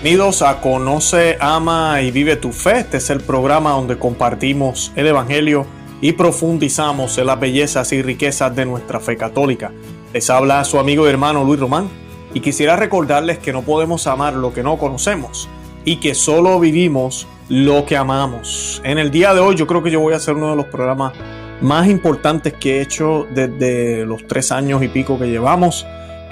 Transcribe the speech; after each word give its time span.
Bienvenidos 0.00 0.42
a 0.42 0.60
Conoce, 0.60 1.36
Ama 1.40 2.00
y 2.02 2.12
Vive 2.12 2.36
tu 2.36 2.52
Fe. 2.52 2.78
Este 2.78 2.98
es 2.98 3.10
el 3.10 3.20
programa 3.20 3.72
donde 3.72 3.98
compartimos 3.98 4.92
el 4.94 5.08
Evangelio 5.08 5.66
y 6.00 6.12
profundizamos 6.12 7.18
en 7.18 7.26
las 7.26 7.40
bellezas 7.40 7.92
y 7.92 8.00
riquezas 8.00 8.54
de 8.54 8.64
nuestra 8.64 9.00
fe 9.00 9.16
católica. 9.16 9.72
Les 10.12 10.30
habla 10.30 10.64
su 10.64 10.78
amigo 10.78 11.04
y 11.04 11.10
hermano 11.10 11.42
Luis 11.42 11.58
Román 11.58 11.88
y 12.32 12.38
quisiera 12.38 12.76
recordarles 12.76 13.38
que 13.40 13.52
no 13.52 13.62
podemos 13.62 14.06
amar 14.06 14.34
lo 14.34 14.54
que 14.54 14.62
no 14.62 14.78
conocemos 14.78 15.48
y 15.84 15.96
que 15.96 16.14
solo 16.14 16.60
vivimos 16.60 17.26
lo 17.48 17.84
que 17.84 17.96
amamos. 17.96 18.80
En 18.84 18.98
el 18.98 19.10
día 19.10 19.34
de 19.34 19.40
hoy 19.40 19.56
yo 19.56 19.66
creo 19.66 19.82
que 19.82 19.90
yo 19.90 19.98
voy 19.98 20.14
a 20.14 20.18
hacer 20.18 20.34
uno 20.34 20.50
de 20.50 20.56
los 20.56 20.66
programas 20.66 21.12
más 21.60 21.88
importantes 21.88 22.54
que 22.54 22.78
he 22.78 22.82
hecho 22.82 23.26
desde 23.34 24.06
los 24.06 24.28
tres 24.28 24.52
años 24.52 24.80
y 24.80 24.86
pico 24.86 25.18
que 25.18 25.26
llevamos. 25.26 25.84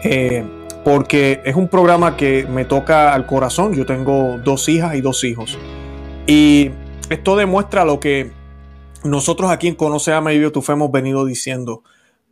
Eh, 0.05 0.44
porque 0.86 1.42
es 1.45 1.56
un 1.56 1.66
programa 1.66 2.16
que 2.16 2.46
me 2.46 2.64
toca 2.64 3.12
al 3.12 3.27
corazón. 3.27 3.74
Yo 3.74 3.84
tengo 3.84 4.38
dos 4.38 4.68
hijas 4.68 4.94
y 4.94 5.00
dos 5.00 5.24
hijos. 5.24 5.58
Y 6.28 6.70
esto 7.10 7.34
demuestra 7.34 7.84
lo 7.84 7.98
que 7.98 8.30
nosotros 9.02 9.50
aquí 9.50 9.66
en 9.66 9.74
Conoce 9.74 10.12
a 10.12 10.20
Medio 10.20 10.52
Tu 10.52 10.62
Fe 10.62 10.74
hemos 10.74 10.92
venido 10.92 11.24
diciendo 11.24 11.82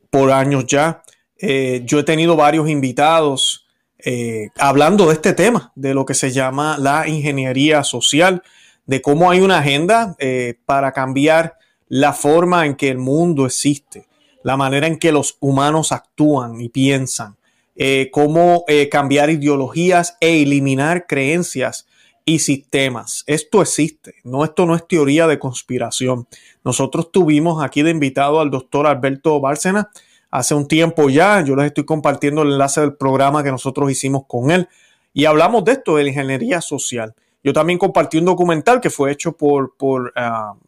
por 0.08 0.30
años 0.30 0.66
ya. 0.68 1.02
Eh, 1.36 1.82
yo 1.84 1.98
he 1.98 2.04
tenido 2.04 2.36
varios 2.36 2.68
invitados 2.68 3.66
eh, 3.98 4.50
hablando 4.56 5.08
de 5.08 5.14
este 5.14 5.32
tema, 5.32 5.72
de 5.74 5.92
lo 5.92 6.06
que 6.06 6.14
se 6.14 6.30
llama 6.30 6.76
la 6.78 7.08
ingeniería 7.08 7.82
social, 7.82 8.44
de 8.86 9.02
cómo 9.02 9.32
hay 9.32 9.40
una 9.40 9.58
agenda 9.58 10.14
eh, 10.20 10.54
para 10.64 10.92
cambiar 10.92 11.58
la 11.88 12.12
forma 12.12 12.66
en 12.66 12.76
que 12.76 12.88
el 12.88 12.98
mundo 12.98 13.46
existe, 13.46 14.06
la 14.44 14.56
manera 14.56 14.86
en 14.86 15.00
que 15.00 15.10
los 15.10 15.38
humanos 15.40 15.90
actúan 15.90 16.60
y 16.60 16.68
piensan. 16.68 17.34
Eh, 17.76 18.10
cómo 18.12 18.64
eh, 18.68 18.88
cambiar 18.88 19.30
ideologías 19.30 20.16
e 20.20 20.42
eliminar 20.42 21.06
creencias 21.06 21.86
y 22.24 22.38
sistemas. 22.38 23.24
Esto 23.26 23.62
existe, 23.62 24.14
no, 24.22 24.44
esto 24.44 24.64
no 24.64 24.76
es 24.76 24.86
teoría 24.86 25.26
de 25.26 25.38
conspiración. 25.38 26.26
Nosotros 26.64 27.10
tuvimos 27.10 27.62
aquí 27.62 27.82
de 27.82 27.90
invitado 27.90 28.40
al 28.40 28.50
doctor 28.50 28.86
Alberto 28.86 29.40
Bárcena 29.40 29.90
hace 30.30 30.54
un 30.54 30.66
tiempo 30.66 31.08
ya, 31.10 31.42
yo 31.42 31.54
les 31.54 31.66
estoy 31.66 31.84
compartiendo 31.84 32.42
el 32.42 32.52
enlace 32.52 32.80
del 32.80 32.94
programa 32.94 33.44
que 33.44 33.52
nosotros 33.52 33.88
hicimos 33.88 34.24
con 34.26 34.50
él 34.50 34.68
y 35.12 35.26
hablamos 35.26 35.64
de 35.64 35.72
esto, 35.72 35.96
de 35.96 36.02
la 36.02 36.08
ingeniería 36.08 36.60
social. 36.60 37.14
Yo 37.44 37.52
también 37.52 37.78
compartí 37.78 38.18
un 38.18 38.24
documental 38.24 38.80
que 38.80 38.90
fue 38.90 39.12
hecho 39.12 39.36
por, 39.36 39.76
por, 39.76 40.12
uh, 40.16 40.58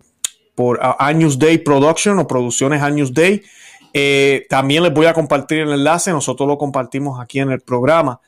por 0.55 0.79
Años 1.01 1.37
Day 1.39 1.59
Production 1.59 2.19
o 2.21 2.29
Producciones 2.29 2.81
Años 2.81 3.13
Day, 3.13 3.43
eh, 3.99 4.45
también 4.51 4.83
les 4.83 4.93
voy 4.93 5.07
a 5.07 5.15
compartir 5.15 5.61
el 5.61 5.73
enlace, 5.73 6.11
nosotros 6.11 6.47
lo 6.47 6.59
compartimos 6.59 7.19
aquí 7.19 7.41
en 7.41 7.51
el 7.51 7.63
programa. 7.63 8.21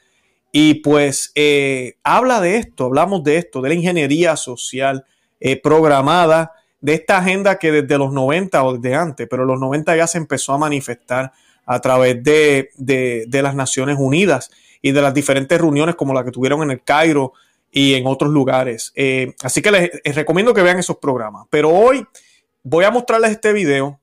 Y 0.51 0.77
pues 0.77 1.31
eh, 1.35 1.99
habla 2.03 2.41
de 2.41 2.57
esto, 2.57 2.87
hablamos 2.87 3.23
de 3.23 3.37
esto, 3.37 3.61
de 3.61 3.69
la 3.69 3.75
ingeniería 3.75 4.35
social 4.37 5.05
eh, 5.41 5.61
programada, 5.61 6.53
de 6.81 6.95
esta 6.95 7.19
agenda 7.19 7.59
que 7.59 7.71
desde 7.71 7.99
los 7.99 8.15
90 8.15 8.65
o 8.65 8.79
desde 8.79 8.97
antes, 8.97 9.29
pero 9.29 9.45
los 9.45 9.61
90 9.61 9.95
ya 9.95 10.07
se 10.07 10.17
empezó 10.17 10.55
a 10.55 10.59
manifestar 10.59 11.33
a 11.67 11.81
través 11.81 12.25
de, 12.25 12.71
de 12.79 13.43
las 13.43 13.55
Naciones 13.55 13.99
Unidas 13.99 14.51
y 14.81 14.93
de 14.93 15.03
las 15.03 15.13
diferentes 15.13 15.61
reuniones 15.61 15.97
como 15.97 16.15
la 16.15 16.25
que 16.25 16.31
tuvieron 16.31 16.63
en 16.63 16.71
el 16.71 16.83
Cairo 16.83 17.35
y 17.71 17.93
en 17.93 18.07
otros 18.07 18.33
lugares. 18.33 18.95
así 19.43 19.61
que 19.61 19.71
les 19.71 20.15
recomiendo 20.15 20.55
que 20.55 20.63
vean 20.63 20.79
esos 20.79 20.97
programas. 20.97 21.45
Pero 21.51 21.69
hoy 21.69 22.07
voy 22.63 22.87
a 22.87 22.91
mostrarles 22.91 23.33
este 23.33 23.53
video 23.53 24.01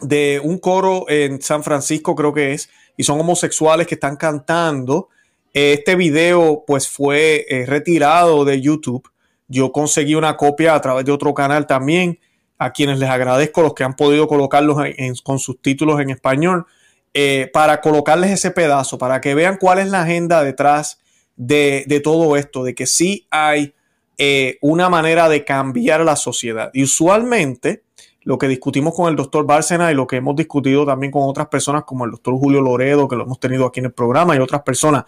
de 0.00 0.40
un 0.42 0.58
coro 0.58 1.06
en 1.08 1.40
San 1.42 1.62
Francisco, 1.62 2.14
creo 2.14 2.32
que 2.32 2.52
es, 2.52 2.68
y 2.96 3.04
son 3.04 3.20
homosexuales 3.20 3.86
que 3.86 3.94
están 3.94 4.16
cantando. 4.16 5.08
Este 5.52 5.96
video 5.96 6.64
pues 6.66 6.88
fue 6.88 7.46
eh, 7.48 7.66
retirado 7.66 8.44
de 8.44 8.60
YouTube. 8.60 9.10
Yo 9.48 9.72
conseguí 9.72 10.14
una 10.14 10.36
copia 10.36 10.74
a 10.74 10.80
través 10.80 11.04
de 11.04 11.12
otro 11.12 11.34
canal 11.34 11.66
también, 11.66 12.18
a 12.58 12.72
quienes 12.72 12.98
les 12.98 13.08
agradezco 13.08 13.62
los 13.62 13.74
que 13.74 13.84
han 13.84 13.94
podido 13.94 14.28
colocarlos 14.28 14.76
con 15.22 15.38
sus 15.38 15.60
títulos 15.62 16.00
en 16.00 16.10
español, 16.10 16.66
eh, 17.14 17.50
para 17.52 17.80
colocarles 17.80 18.30
ese 18.30 18.50
pedazo, 18.50 18.98
para 18.98 19.20
que 19.20 19.34
vean 19.34 19.56
cuál 19.58 19.78
es 19.78 19.88
la 19.88 20.02
agenda 20.02 20.42
detrás 20.42 21.00
de, 21.36 21.84
de 21.86 22.00
todo 22.00 22.36
esto, 22.36 22.64
de 22.64 22.74
que 22.74 22.86
sí 22.86 23.26
hay 23.30 23.74
eh, 24.18 24.58
una 24.60 24.88
manera 24.88 25.28
de 25.28 25.44
cambiar 25.44 26.00
la 26.00 26.16
sociedad. 26.16 26.70
Y 26.74 26.82
usualmente 26.82 27.84
lo 28.22 28.38
que 28.38 28.48
discutimos 28.48 28.94
con 28.94 29.08
el 29.08 29.16
doctor 29.16 29.46
Bárcena 29.46 29.90
y 29.90 29.94
lo 29.94 30.06
que 30.06 30.16
hemos 30.16 30.36
discutido 30.36 30.84
también 30.84 31.12
con 31.12 31.22
otras 31.28 31.48
personas 31.48 31.84
como 31.84 32.04
el 32.04 32.10
doctor 32.10 32.34
Julio 32.34 32.60
Loredo, 32.60 33.08
que 33.08 33.16
lo 33.16 33.24
hemos 33.24 33.40
tenido 33.40 33.66
aquí 33.66 33.80
en 33.80 33.86
el 33.86 33.92
programa, 33.92 34.36
y 34.36 34.38
otras 34.38 34.62
personas. 34.62 35.04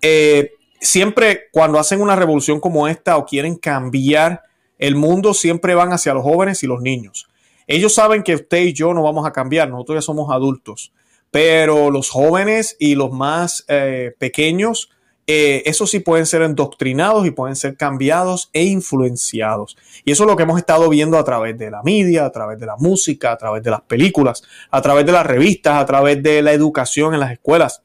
Eh, 0.00 0.52
siempre 0.80 1.48
cuando 1.52 1.78
hacen 1.78 2.00
una 2.00 2.16
revolución 2.16 2.60
como 2.60 2.88
esta 2.88 3.16
o 3.16 3.26
quieren 3.26 3.56
cambiar 3.56 4.42
el 4.78 4.96
mundo, 4.96 5.34
siempre 5.34 5.74
van 5.74 5.92
hacia 5.92 6.14
los 6.14 6.22
jóvenes 6.22 6.62
y 6.62 6.66
los 6.66 6.80
niños. 6.80 7.28
Ellos 7.66 7.94
saben 7.94 8.22
que 8.22 8.34
usted 8.34 8.62
y 8.62 8.72
yo 8.72 8.94
no 8.94 9.02
vamos 9.02 9.26
a 9.26 9.32
cambiar, 9.32 9.68
nosotros 9.68 9.98
ya 9.98 10.02
somos 10.02 10.32
adultos, 10.32 10.92
pero 11.30 11.90
los 11.90 12.08
jóvenes 12.08 12.76
y 12.80 12.94
los 12.94 13.12
más 13.12 13.64
eh, 13.68 14.12
pequeños 14.18 14.90
eh, 15.32 15.62
eso 15.64 15.86
sí 15.86 16.00
pueden 16.00 16.26
ser 16.26 16.42
endoctrinados 16.42 17.24
y 17.24 17.30
pueden 17.30 17.54
ser 17.54 17.76
cambiados 17.76 18.50
e 18.52 18.64
influenciados. 18.64 19.76
Y 20.04 20.10
eso 20.10 20.24
es 20.24 20.26
lo 20.28 20.34
que 20.34 20.42
hemos 20.42 20.58
estado 20.58 20.88
viendo 20.88 21.16
a 21.16 21.22
través 21.22 21.56
de 21.56 21.70
la 21.70 21.84
media, 21.84 22.24
a 22.24 22.32
través 22.32 22.58
de 22.58 22.66
la 22.66 22.74
música, 22.76 23.30
a 23.30 23.38
través 23.38 23.62
de 23.62 23.70
las 23.70 23.80
películas, 23.82 24.42
a 24.72 24.82
través 24.82 25.06
de 25.06 25.12
las 25.12 25.24
revistas, 25.24 25.76
a 25.76 25.86
través 25.86 26.20
de 26.20 26.42
la 26.42 26.52
educación 26.52 27.14
en 27.14 27.20
las 27.20 27.30
escuelas, 27.30 27.84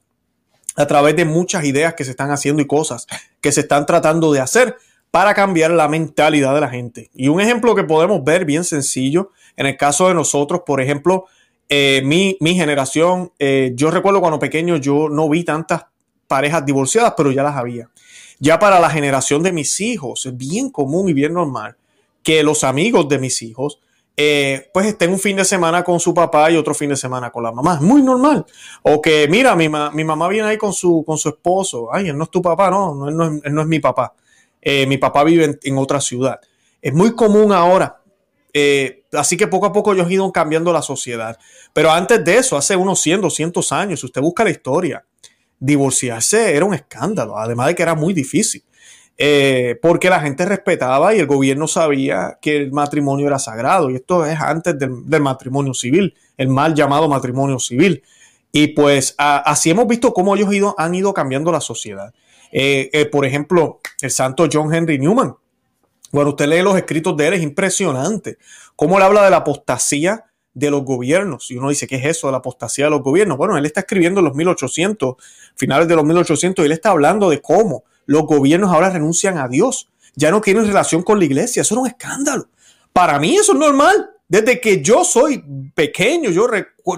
a 0.74 0.88
través 0.88 1.14
de 1.14 1.24
muchas 1.24 1.64
ideas 1.64 1.94
que 1.94 2.02
se 2.02 2.10
están 2.10 2.32
haciendo 2.32 2.62
y 2.62 2.66
cosas 2.66 3.06
que 3.40 3.52
se 3.52 3.60
están 3.60 3.86
tratando 3.86 4.32
de 4.32 4.40
hacer 4.40 4.76
para 5.12 5.32
cambiar 5.32 5.70
la 5.70 5.86
mentalidad 5.86 6.52
de 6.52 6.60
la 6.60 6.68
gente. 6.68 7.10
Y 7.14 7.28
un 7.28 7.40
ejemplo 7.40 7.76
que 7.76 7.84
podemos 7.84 8.24
ver 8.24 8.44
bien 8.44 8.64
sencillo, 8.64 9.30
en 9.56 9.66
el 9.66 9.76
caso 9.76 10.08
de 10.08 10.14
nosotros, 10.14 10.62
por 10.66 10.80
ejemplo, 10.80 11.26
eh, 11.68 12.02
mi, 12.04 12.36
generación, 12.40 13.30
eh, 13.38 13.70
yo 13.76 13.92
recuerdo 13.92 14.20
cuando 14.20 14.40
pequeño 14.40 14.78
yo 14.78 15.08
no 15.08 15.28
vi 15.28 15.44
tantas 15.44 15.84
parejas 16.26 16.64
divorciadas, 16.64 17.14
pero 17.16 17.30
ya 17.30 17.42
las 17.42 17.56
había. 17.56 17.88
Ya 18.38 18.58
para 18.58 18.78
la 18.80 18.90
generación 18.90 19.42
de 19.42 19.52
mis 19.52 19.80
hijos 19.80 20.26
es 20.26 20.36
bien 20.36 20.70
común 20.70 21.08
y 21.08 21.12
bien 21.12 21.32
normal 21.32 21.76
que 22.22 22.42
los 22.42 22.64
amigos 22.64 23.08
de 23.08 23.18
mis 23.18 23.40
hijos 23.42 23.80
eh, 24.18 24.70
pues 24.72 24.86
estén 24.86 25.10
un 25.12 25.18
fin 25.18 25.36
de 25.36 25.44
semana 25.44 25.84
con 25.84 26.00
su 26.00 26.14
papá 26.14 26.50
y 26.50 26.56
otro 26.56 26.72
fin 26.72 26.88
de 26.88 26.96
semana 26.96 27.30
con 27.30 27.42
la 27.42 27.52
mamá. 27.52 27.74
Es 27.74 27.80
muy 27.82 28.02
normal. 28.02 28.46
O 28.82 29.02
que, 29.02 29.28
mira, 29.28 29.54
mi, 29.54 29.68
mi 29.68 30.04
mamá 30.04 30.28
viene 30.28 30.48
ahí 30.48 30.56
con 30.56 30.72
su, 30.72 31.04
con 31.06 31.18
su 31.18 31.28
esposo. 31.28 31.88
Ay, 31.92 32.08
él 32.08 32.16
no 32.16 32.24
es 32.24 32.30
tu 32.30 32.40
papá, 32.40 32.70
no, 32.70 33.08
él 33.08 33.16
no 33.16 33.24
es, 33.26 33.52
no 33.52 33.60
es 33.60 33.66
mi 33.66 33.78
papá. 33.78 34.14
Eh, 34.62 34.86
mi 34.86 34.96
papá 34.96 35.22
vive 35.22 35.58
en, 35.62 35.78
otra 35.78 36.00
ciudad. 36.00 36.40
Es 36.80 36.94
muy 36.94 37.14
común 37.14 37.52
ahora. 37.52 38.00
Eh, 38.54 39.04
así 39.12 39.36
que 39.36 39.48
poco 39.48 39.66
a 39.66 39.72
poco 39.72 39.92
ellos 39.92 40.06
han 40.06 40.12
ido 40.12 40.32
cambiando 40.32 40.72
la 40.72 40.80
sociedad. 40.80 41.38
Pero 41.74 41.90
antes 41.90 42.24
de 42.24 42.38
eso, 42.38 42.56
hace 42.56 42.74
unos 42.74 43.00
100, 43.00 43.20
200 43.20 43.72
años, 43.72 44.00
si 44.00 44.06
usted 44.06 44.22
busca 44.22 44.44
la 44.44 44.50
historia, 44.50 45.04
divorciarse 45.58 46.54
era 46.54 46.64
un 46.64 46.74
escándalo, 46.74 47.38
además 47.38 47.68
de 47.68 47.74
que 47.74 47.82
era 47.82 47.94
muy 47.94 48.12
difícil, 48.14 48.62
eh, 49.18 49.78
porque 49.80 50.10
la 50.10 50.20
gente 50.20 50.44
respetaba 50.44 51.14
y 51.14 51.18
el 51.18 51.26
gobierno 51.26 51.66
sabía 51.66 52.38
que 52.40 52.56
el 52.56 52.72
matrimonio 52.72 53.26
era 53.26 53.38
sagrado, 53.38 53.90
y 53.90 53.96
esto 53.96 54.26
es 54.26 54.38
antes 54.38 54.78
del, 54.78 55.20
matrimonio 55.20 55.72
civil, 55.74 56.14
el 56.36 56.48
mal 56.48 56.74
llamado 56.74 57.08
matrimonio 57.08 57.58
civil. 57.58 58.02
Y 58.52 58.68
pues 58.68 59.14
así 59.18 59.70
hemos 59.70 59.86
visto 59.86 60.14
cómo 60.14 60.34
ellos 60.34 60.74
han 60.78 60.94
ido 60.94 61.12
cambiando 61.12 61.52
la 61.52 61.60
sociedad. 61.60 62.14
Eh, 62.52 62.88
eh, 62.92 63.04
por 63.06 63.26
ejemplo, 63.26 63.80
el 64.00 64.10
santo 64.10 64.48
John 64.50 64.72
Henry 64.72 64.98
Newman. 64.98 65.34
Bueno, 66.10 66.30
usted 66.30 66.46
lee 66.46 66.62
los 66.62 66.76
escritos 66.76 67.16
de 67.16 67.28
él, 67.28 67.34
es 67.34 67.42
impresionante. 67.42 68.38
Cómo 68.74 68.96
él 68.96 69.02
habla 69.02 69.24
de 69.24 69.30
la 69.30 69.38
apostasía 69.38 70.24
de 70.56 70.70
los 70.70 70.84
gobiernos. 70.84 71.50
Y 71.50 71.58
uno 71.58 71.68
dice, 71.68 71.86
¿qué 71.86 71.96
es 71.96 72.06
eso 72.06 72.28
de 72.28 72.32
la 72.32 72.38
apostasía 72.38 72.86
de 72.86 72.90
los 72.90 73.02
gobiernos? 73.02 73.36
Bueno, 73.36 73.58
él 73.58 73.66
está 73.66 73.80
escribiendo 73.80 74.20
en 74.20 74.24
los 74.24 74.34
1800, 74.34 75.16
finales 75.54 75.86
de 75.86 75.94
los 75.94 76.04
1800, 76.04 76.62
y 76.62 76.66
él 76.66 76.72
está 76.72 76.90
hablando 76.90 77.28
de 77.28 77.42
cómo 77.42 77.84
los 78.06 78.22
gobiernos 78.22 78.72
ahora 78.72 78.88
renuncian 78.88 79.36
a 79.36 79.48
Dios. 79.48 79.90
Ya 80.14 80.30
no 80.30 80.40
quieren 80.40 80.66
relación 80.66 81.02
con 81.02 81.18
la 81.18 81.26
iglesia. 81.26 81.60
Eso 81.60 81.74
es 81.74 81.80
un 81.82 81.86
escándalo. 81.86 82.48
Para 82.94 83.18
mí 83.18 83.36
eso 83.36 83.52
es 83.52 83.58
normal. 83.58 84.10
Desde 84.28 84.58
que 84.58 84.80
yo 84.80 85.04
soy 85.04 85.44
pequeño, 85.74 86.30
yo, 86.30 86.48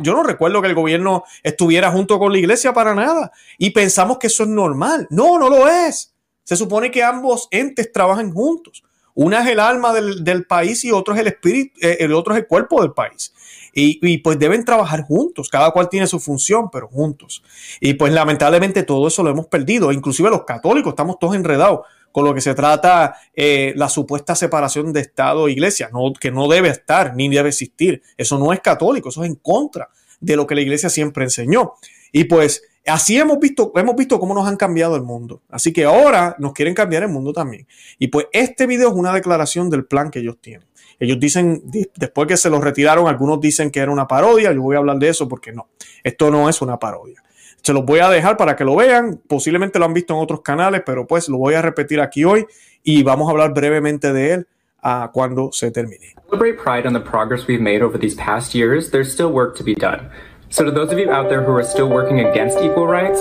yo 0.03 0.13
no 0.15 0.23
recuerdo 0.23 0.63
que 0.63 0.69
el 0.69 0.75
gobierno 0.77 1.25
estuviera 1.43 1.91
junto 1.91 2.17
con 2.21 2.31
la 2.31 2.39
iglesia 2.39 2.73
para 2.73 2.95
nada. 2.95 3.33
Y 3.59 3.71
pensamos 3.71 4.19
que 4.19 4.29
eso 4.29 4.45
es 4.45 4.49
normal. 4.49 5.09
No, 5.11 5.37
no 5.37 5.51
lo 5.51 5.69
es. 5.69 6.15
Se 6.45 6.55
supone 6.55 6.93
que 6.93 7.03
ambos 7.03 7.49
entes 7.51 7.91
trabajan 7.91 8.33
juntos. 8.33 8.85
Una 9.15 9.43
es 9.43 9.49
el 9.49 9.59
alma 9.59 9.93
del, 9.93 10.47
país 10.47 10.85
y 10.85 10.93
otro 10.93 11.13
es 11.13 11.19
el 11.19 11.27
espíritu, 11.27 11.77
eh, 11.83 11.97
el 11.99 12.13
otro 12.13 12.35
es 12.35 12.39
el 12.39 12.47
cuerpo 12.47 12.81
del 12.81 12.93
país. 12.93 13.35
Y, 13.81 14.19
pues 14.19 14.39
deben 14.39 14.65
trabajar 14.65 15.03
juntos, 15.03 15.49
cada 15.49 15.71
cual 15.71 15.89
tiene 15.89 16.07
su 16.07 16.19
función, 16.19 16.69
pero 16.71 16.89
juntos. 16.89 17.43
Y 17.81 17.95
pues 17.95 18.13
lamentablemente 18.13 18.83
todo 18.83 19.07
eso 19.07 19.23
lo 19.23 19.31
hemos 19.31 19.47
perdido, 19.47 19.93
inclusive 19.93 20.31
los 20.31 20.45
católicos 20.45 20.93
estamos 20.93 21.19
todos 21.19 21.37
enredados 21.37 21.81
con 22.11 22.25
lo 22.25 22.35
que 22.35 22.41
se 22.41 22.55
trata 22.55 23.17
eh, 23.37 23.73
la 23.77 23.89
supuesta 23.89 24.35
separación 24.35 24.93
de 24.93 25.01
Estado 25.01 25.47
e 25.47 25.53
Iglesia, 25.53 25.91
no, 25.93 26.13
que 26.19 26.31
no 26.31 26.49
debe 26.49 26.71
estar 26.71 27.15
ni 27.15 27.29
debe 27.29 27.51
existir. 27.51 28.03
Eso 28.17 28.39
no 28.39 28.53
es 28.53 28.61
católico, 28.61 29.11
eso 29.11 29.23
es 29.23 29.31
en 29.31 29.37
contra 29.37 29.89
de 30.19 30.35
lo 30.35 30.47
que 30.47 30.57
la 30.57 30.63
Iglesia 30.63 30.89
siempre 30.89 31.25
enseñó. 31.25 31.75
Y 32.11 32.25
pues 32.25 32.63
Así 32.89 33.19
hemos 33.19 33.39
visto, 33.39 33.73
hemos 33.77 33.97
visto 33.97 34.19
cómo 34.19 34.35
nos 34.35 34.49
han 34.49 34.57
cambiado 34.57 34.97
el 34.97 35.03
mundo. 35.03 35.43
Así 35.51 35.73
que 35.73 35.85
ahora 35.85 36.35
nos 36.39 36.53
quieren 36.53 36.75
cambiar 36.75 37.03
el 37.03 37.11
mundo 37.11 37.33
también. 37.33 37.67
Y 37.99 38.09
pues 38.09 38.27
este 38.33 38.67
video 38.67 38.89
es 38.89 38.95
una 38.95 39.13
declaración 39.13 39.69
del 39.69 39.85
plan 39.85 40.11
que 40.11 40.21
ellos 40.21 40.39
tienen. 40.41 40.67
Ellos 41.01 41.21
dicen, 41.21 41.63
después 41.97 42.27
que 42.27 42.37
se 42.37 42.51
los 42.51 42.63
retiraron, 42.63 43.07
algunos 43.07 43.41
dicen 43.41 43.71
que 43.71 43.81
era 43.81 43.93
una 43.93 44.09
parodia. 44.09 44.53
Yo 44.53 44.63
voy 44.63 44.77
a 44.77 44.79
hablar 44.79 44.99
de 44.99 45.09
eso 45.09 45.29
porque 45.29 45.53
no, 45.53 45.69
esto 46.03 46.31
no 46.31 46.49
es 46.49 46.61
una 46.61 46.79
parodia. 46.79 47.23
Se 47.63 47.73
los 47.73 47.85
voy 47.85 48.01
a 48.01 48.09
dejar 48.09 48.37
para 48.37 48.57
que 48.57 48.65
lo 48.65 48.77
vean. 48.77 49.21
Posiblemente 49.29 49.79
lo 49.79 49.85
han 49.85 49.95
visto 49.95 50.15
en 50.15 50.21
otros 50.21 50.43
canales, 50.43 50.83
pero 50.85 51.07
pues 51.07 51.29
lo 51.29 51.39
voy 51.39 51.55
a 51.55 51.63
repetir 51.63 52.01
aquí 52.01 52.25
hoy 52.25 52.47
y 52.83 53.03
vamos 53.03 53.29
a 53.29 53.33
hablar 53.33 53.53
brevemente 53.53 54.13
de 54.13 54.33
él 54.33 54.47
uh, 54.85 55.09
cuando 55.13 55.51
se 55.53 55.71
termine. 55.71 56.15
Celebrate 56.31 56.59
pride 56.59 56.87
on 56.87 56.93
the 56.93 57.01
progress 57.01 57.47
we've 57.47 57.63
made 57.63 57.83
over 57.83 57.99
these 57.99 58.17
past 58.17 58.55
years. 58.55 58.91
There's 58.91 59.13
still 59.13 59.31
work 59.31 59.57
to 59.57 59.65
be 59.65 59.75
done. 59.75 60.11
So 60.51 60.65
to 60.65 60.71
those 60.71 60.93
of 60.93 60.99
you 60.99 61.11
out 61.11 61.29
there 61.29 61.43
who 61.43 61.53
are 61.53 61.65
still 61.65 61.89
working 61.89 62.21
against 62.21 62.59
equal 62.59 62.87
rights, 62.87 63.21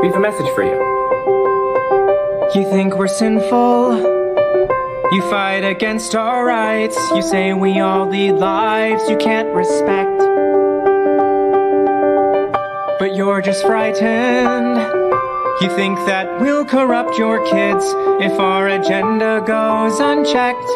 we 0.00 0.08
have 0.08 0.16
a 0.16 0.20
message 0.20 0.48
for 0.54 0.62
you. 0.62 0.76
You 2.54 2.64
think 2.70 2.96
we're 2.96 3.08
sinful? 3.08 4.25
You 5.12 5.22
fight 5.30 5.62
against 5.62 6.16
our 6.16 6.44
rights. 6.44 6.96
You 7.14 7.22
say 7.22 7.52
we 7.52 7.78
all 7.78 8.08
lead 8.08 8.32
lives 8.32 9.08
you 9.08 9.16
can't 9.16 9.54
respect. 9.54 10.18
But 12.98 13.14
you're 13.14 13.40
just 13.40 13.64
frightened. 13.64 14.78
You 15.60 15.70
think 15.76 15.96
that 16.06 16.40
we'll 16.40 16.64
corrupt 16.64 17.16
your 17.18 17.38
kids 17.46 17.84
if 18.20 18.32
our 18.40 18.66
agenda 18.66 19.44
goes 19.46 20.00
unchecked. 20.00 20.68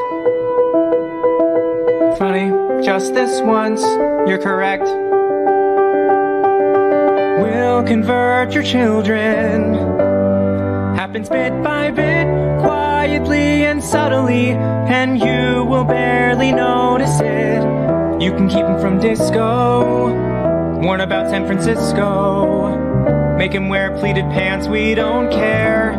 Funny, 2.17 2.51
just 2.85 3.13
this 3.15 3.41
once, 3.41 3.83
you're 4.29 4.39
correct. 4.39 4.85
We'll 7.43 7.83
convert 7.83 8.55
your 8.55 8.63
children. 8.63 9.75
Happens 10.95 11.29
bit 11.29 11.51
by 11.65 11.91
bit, 11.91 12.27
quietly 13.01 13.65
and 13.65 13.83
subtly, 13.83 14.51
and 14.51 15.19
you 15.19 15.65
will 15.65 15.85
barely 15.85 16.53
notice 16.53 17.19
it. 17.21 17.63
You 18.21 18.31
can 18.33 18.47
keep 18.47 18.67
him 18.67 18.79
from 18.79 19.01
disco, 19.01 20.13
warn 20.83 21.01
about 21.01 21.31
San 21.31 21.47
Francisco. 21.47 22.77
Make 23.39 23.53
him 23.53 23.71
wear 23.71 23.97
pleated 23.97 24.25
pants, 24.25 24.69
we 24.69 24.95
don't 24.95 25.31
care. 25.31 25.93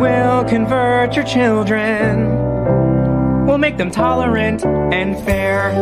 We'll 0.00 0.44
convert 0.44 1.14
your 1.14 1.26
children. 1.26 3.44
We'll 3.46 3.58
make 3.58 3.76
them 3.76 3.90
tolerant 3.90 4.64
and 4.64 5.14
fair. 5.26 5.72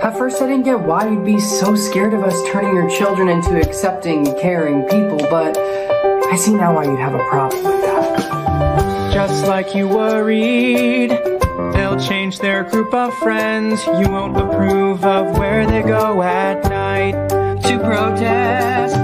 At 0.00 0.16
first, 0.16 0.40
I 0.40 0.46
didn't 0.46 0.64
get 0.64 0.78
why 0.78 1.08
you'd 1.08 1.24
be 1.24 1.40
so 1.40 1.74
scared 1.74 2.14
of 2.14 2.22
us 2.22 2.40
turning 2.52 2.72
your 2.72 2.88
children 2.88 3.28
into 3.28 3.60
accepting, 3.60 4.26
caring 4.38 4.84
people, 4.84 5.18
but 5.28 5.58
I 5.58 6.36
see 6.36 6.54
now 6.54 6.76
why 6.76 6.84
you'd 6.84 7.00
have 7.00 7.14
a 7.14 7.28
problem. 7.28 7.79
Just 9.12 9.46
like 9.46 9.74
you 9.74 9.88
worried, 9.88 11.10
they'll 11.10 11.98
change 11.98 12.38
their 12.38 12.64
group 12.64 12.94
of 12.94 13.12
friends. 13.18 13.84
You 13.86 14.08
won't 14.08 14.36
approve 14.36 15.04
of 15.04 15.36
where 15.36 15.66
they 15.66 15.82
go 15.82 16.22
at 16.22 16.62
night 16.64 17.28
to 17.64 17.78
protest. 17.78 18.96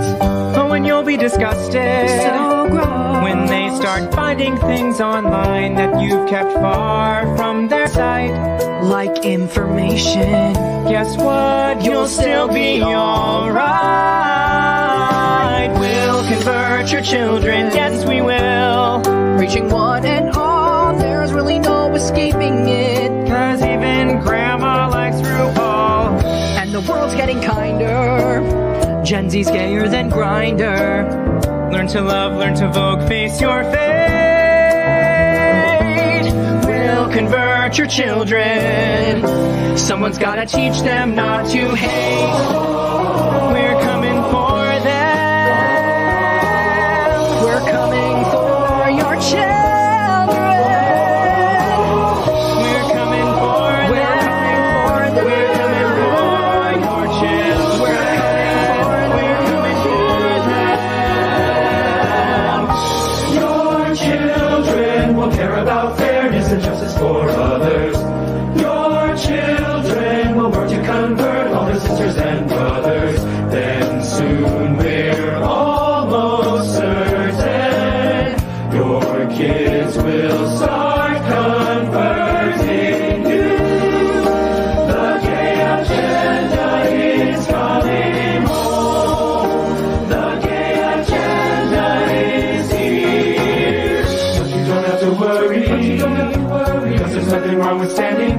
Oh, 0.57 0.73
and 0.73 0.87
you'll 0.87 1.03
be 1.03 1.17
disgusted. 1.17 2.09
So 2.09 2.69
gross. 2.71 3.23
When 3.25 3.47
they 3.47 3.69
start 3.77 4.15
finding 4.15 4.57
things 4.57 5.01
online 5.01 5.75
that 5.75 6.01
you've 6.01 6.29
kept 6.29 6.53
far 6.53 7.37
from 7.37 7.69
their 7.69 7.89
sight. 7.89 8.33
Like 8.83 9.25
information. 9.25 10.53
Guess 10.89 11.17
what? 11.17 11.83
You'll 11.83 12.09
still 12.09 12.49
be 12.49 12.83
alright. 12.83 14.56
Convert 16.47 16.93
your 16.93 17.03
children, 17.03 17.75
yes, 17.75 18.07
we 18.07 18.21
will. 18.21 19.03
Reaching 19.37 19.69
one 19.69 20.07
and 20.07 20.31
all, 20.31 20.97
there's 20.97 21.33
really 21.33 21.59
no 21.59 21.93
escaping 21.93 22.69
it. 22.69 23.27
Cause 23.27 23.61
even 23.63 24.21
grandma 24.21 24.89
likes 24.89 25.17
RuPaul. 25.17 26.23
And 26.23 26.73
the 26.73 26.81
world's 26.83 27.17
getting 27.17 27.41
kinder. 27.43 29.03
Gen 29.05 29.29
Z's 29.29 29.51
gayer 29.51 29.89
than 29.89 30.09
Grinder. 30.09 31.09
Learn 31.73 31.89
to 31.89 32.01
love, 32.01 32.39
learn 32.39 32.55
to 32.55 32.69
vogue, 32.71 33.09
face 33.09 33.41
your 33.41 33.65
fate. 33.65 33.83
We'll 36.65 37.11
convert 37.11 37.77
your 37.77 37.89
children. 37.89 39.27
Someone's 39.77 40.19
gotta 40.19 40.47
teach 40.47 40.81
them 40.83 41.17
not 41.17 41.51
to 41.51 41.75
hate. 41.75 42.76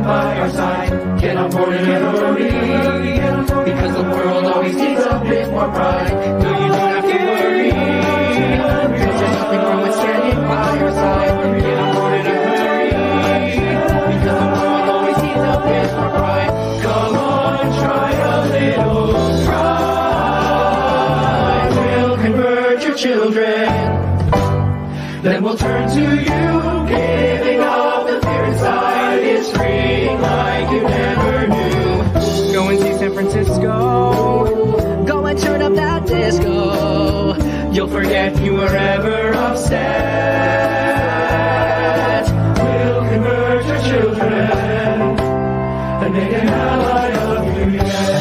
By 0.07 0.39
our 0.39 0.49
side. 0.49 1.19
Get 1.19 1.35
on 1.37 1.51
board 1.51 1.75
in 1.75 1.89
a 1.89 2.11
hurry. 2.11 2.43
Because 3.65 3.93
the 3.93 4.03
world 4.03 4.45
always 4.45 4.75
needs 4.75 5.01
a 5.01 5.19
bit 5.19 5.51
more 5.51 5.69
pride. 5.69 6.16
Forget 38.27 38.45
you 38.45 38.53
were 38.55 38.75
ever 38.75 39.33
upset. 39.35 39.77
We'll 42.59 43.07
convert 43.07 43.65
your 43.65 43.79
children 43.79 44.51
and 46.03 46.13
make 46.13 46.33
an 46.33 46.47
you. 47.55 48.17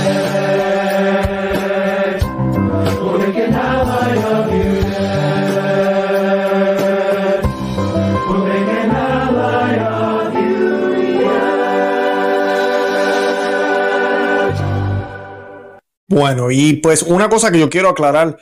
Bueno, 16.08 16.50
y 16.50 16.74
pues 16.74 17.02
una 17.02 17.28
cosa 17.28 17.50
que 17.50 17.58
yo 17.58 17.68
quiero 17.68 17.88
aclarar, 17.88 18.38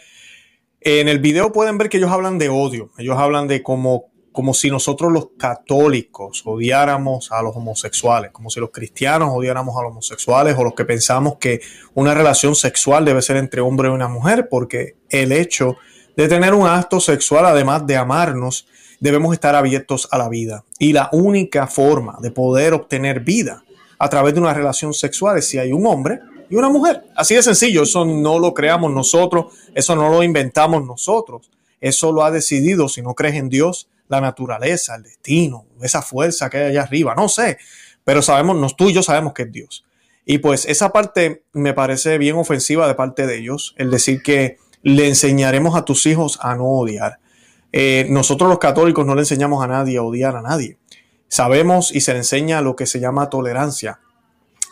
en 0.85 1.09
el 1.09 1.19
video 1.19 1.51
pueden 1.51 1.79
ver 1.79 1.89
que 1.89 1.97
ellos 1.97 2.11
hablan 2.11 2.39
de 2.39 2.51
odio, 2.51 2.91
ellos 2.99 3.17
hablan 3.19 3.49
de 3.49 3.63
como, 3.63 4.11
como 4.33 4.53
si 4.53 4.71
nosotros 4.71 5.11
los 5.11 5.29
católicos 5.39 6.43
odiáramos 6.45 7.33
a 7.33 7.43
los 7.43 7.57
homosexuales, 7.57 8.31
como 8.33 8.51
si 8.51 8.61
los 8.61 8.71
cristianos 8.71 9.31
odiáramos 9.33 9.77
a 9.79 9.83
los 9.83 9.93
homosexuales 9.93 10.55
o 10.59 10.63
los 10.63 10.75
que 10.75 10.85
pensamos 10.85 11.37
que 11.39 11.63
una 11.95 12.13
relación 12.13 12.55
sexual 12.55 13.07
debe 13.07 13.23
ser 13.23 13.39
entre 13.39 13.63
hombre 13.63 13.89
y 13.89 13.93
una 13.93 14.09
mujer, 14.09 14.49
porque 14.51 14.97
el 15.09 15.33
hecho 15.33 15.77
de 16.19 16.29
tener 16.29 16.53
un 16.53 16.67
acto 16.67 17.01
sexual, 17.01 17.47
además 17.47 17.87
de 17.87 17.97
amarnos, 17.97 18.69
debemos 19.01 19.33
estar 19.33 19.55
abiertos 19.55 20.07
a 20.13 20.19
la 20.19 20.29
vida. 20.29 20.65
Y 20.79 20.93
la 20.93 21.09
única 21.13 21.67
forma 21.67 22.19
de 22.21 22.31
poder 22.31 22.75
obtener 22.75 23.21
vida 23.21 23.65
a 23.99 24.09
través 24.11 24.35
de 24.35 24.41
una 24.41 24.53
relación 24.53 24.93
sexual 24.93 25.39
es 25.39 25.49
si 25.49 25.59
hay 25.59 25.73
un 25.73 25.87
hombre 25.87 26.21
y 26.51 26.57
una 26.57 26.69
mujer. 26.69 27.05
Así 27.17 27.35
de 27.35 27.43
sencillo, 27.43 27.83
eso 27.83 28.05
no 28.05 28.39
lo 28.39 28.55
creamos 28.55 28.93
nosotros, 28.93 29.55
eso 29.75 29.97
no 29.97 30.09
lo 30.09 30.23
inventamos 30.23 30.85
nosotros. 30.85 31.51
Eso 31.81 32.13
lo 32.13 32.25
ha 32.25 32.31
decidido, 32.31 32.89
si 32.89 33.03
no 33.03 33.15
crees 33.15 33.35
en 33.35 33.51
Dios, 33.51 33.91
la 34.09 34.21
naturaleza, 34.21 34.97
el 34.97 35.03
destino, 35.03 35.67
esa 35.83 36.03
fuerza 36.03 36.49
que 36.49 36.59
hay 36.59 36.71
allá 36.71 36.83
arriba, 36.83 37.15
no 37.15 37.29
sé, 37.29 37.59
pero 38.05 38.23
sabemos, 38.23 38.77
tú 38.77 38.89
y 38.89 38.95
yo 38.95 39.03
sabemos 39.03 39.33
que 39.33 39.43
es 39.43 39.53
Dios. 39.53 39.85
Y 40.25 40.39
pues 40.39 40.65
esa 40.67 40.93
parte 40.93 41.45
me 41.53 41.75
parece 41.75 42.17
bien 42.19 42.37
ofensiva 42.37 42.89
de 42.89 42.95
parte 42.95 43.27
de 43.27 43.37
ellos, 43.37 43.75
el 43.77 43.91
decir 43.91 44.23
que 44.23 44.57
le 44.83 45.09
enseñaremos 45.09 45.77
a 45.77 45.85
tus 45.85 46.07
hijos 46.07 46.39
a 46.41 46.55
no 46.55 46.65
odiar. 46.65 47.19
Eh, 47.73 48.07
nosotros 48.09 48.49
los 48.49 48.59
católicos 48.59 49.05
no 49.05 49.15
le 49.15 49.23
enseñamos 49.23 49.63
a 49.63 49.67
nadie 49.67 49.99
a 49.99 50.03
odiar 50.03 50.37
a 50.37 50.43
nadie. 50.43 50.79
Sabemos 51.29 51.95
y 51.95 52.01
se 52.01 52.13
le 52.13 52.19
enseña 52.19 52.61
lo 52.61 52.77
que 52.77 52.87
se 52.87 53.01
llama 53.01 53.29
tolerancia. 53.29 54.01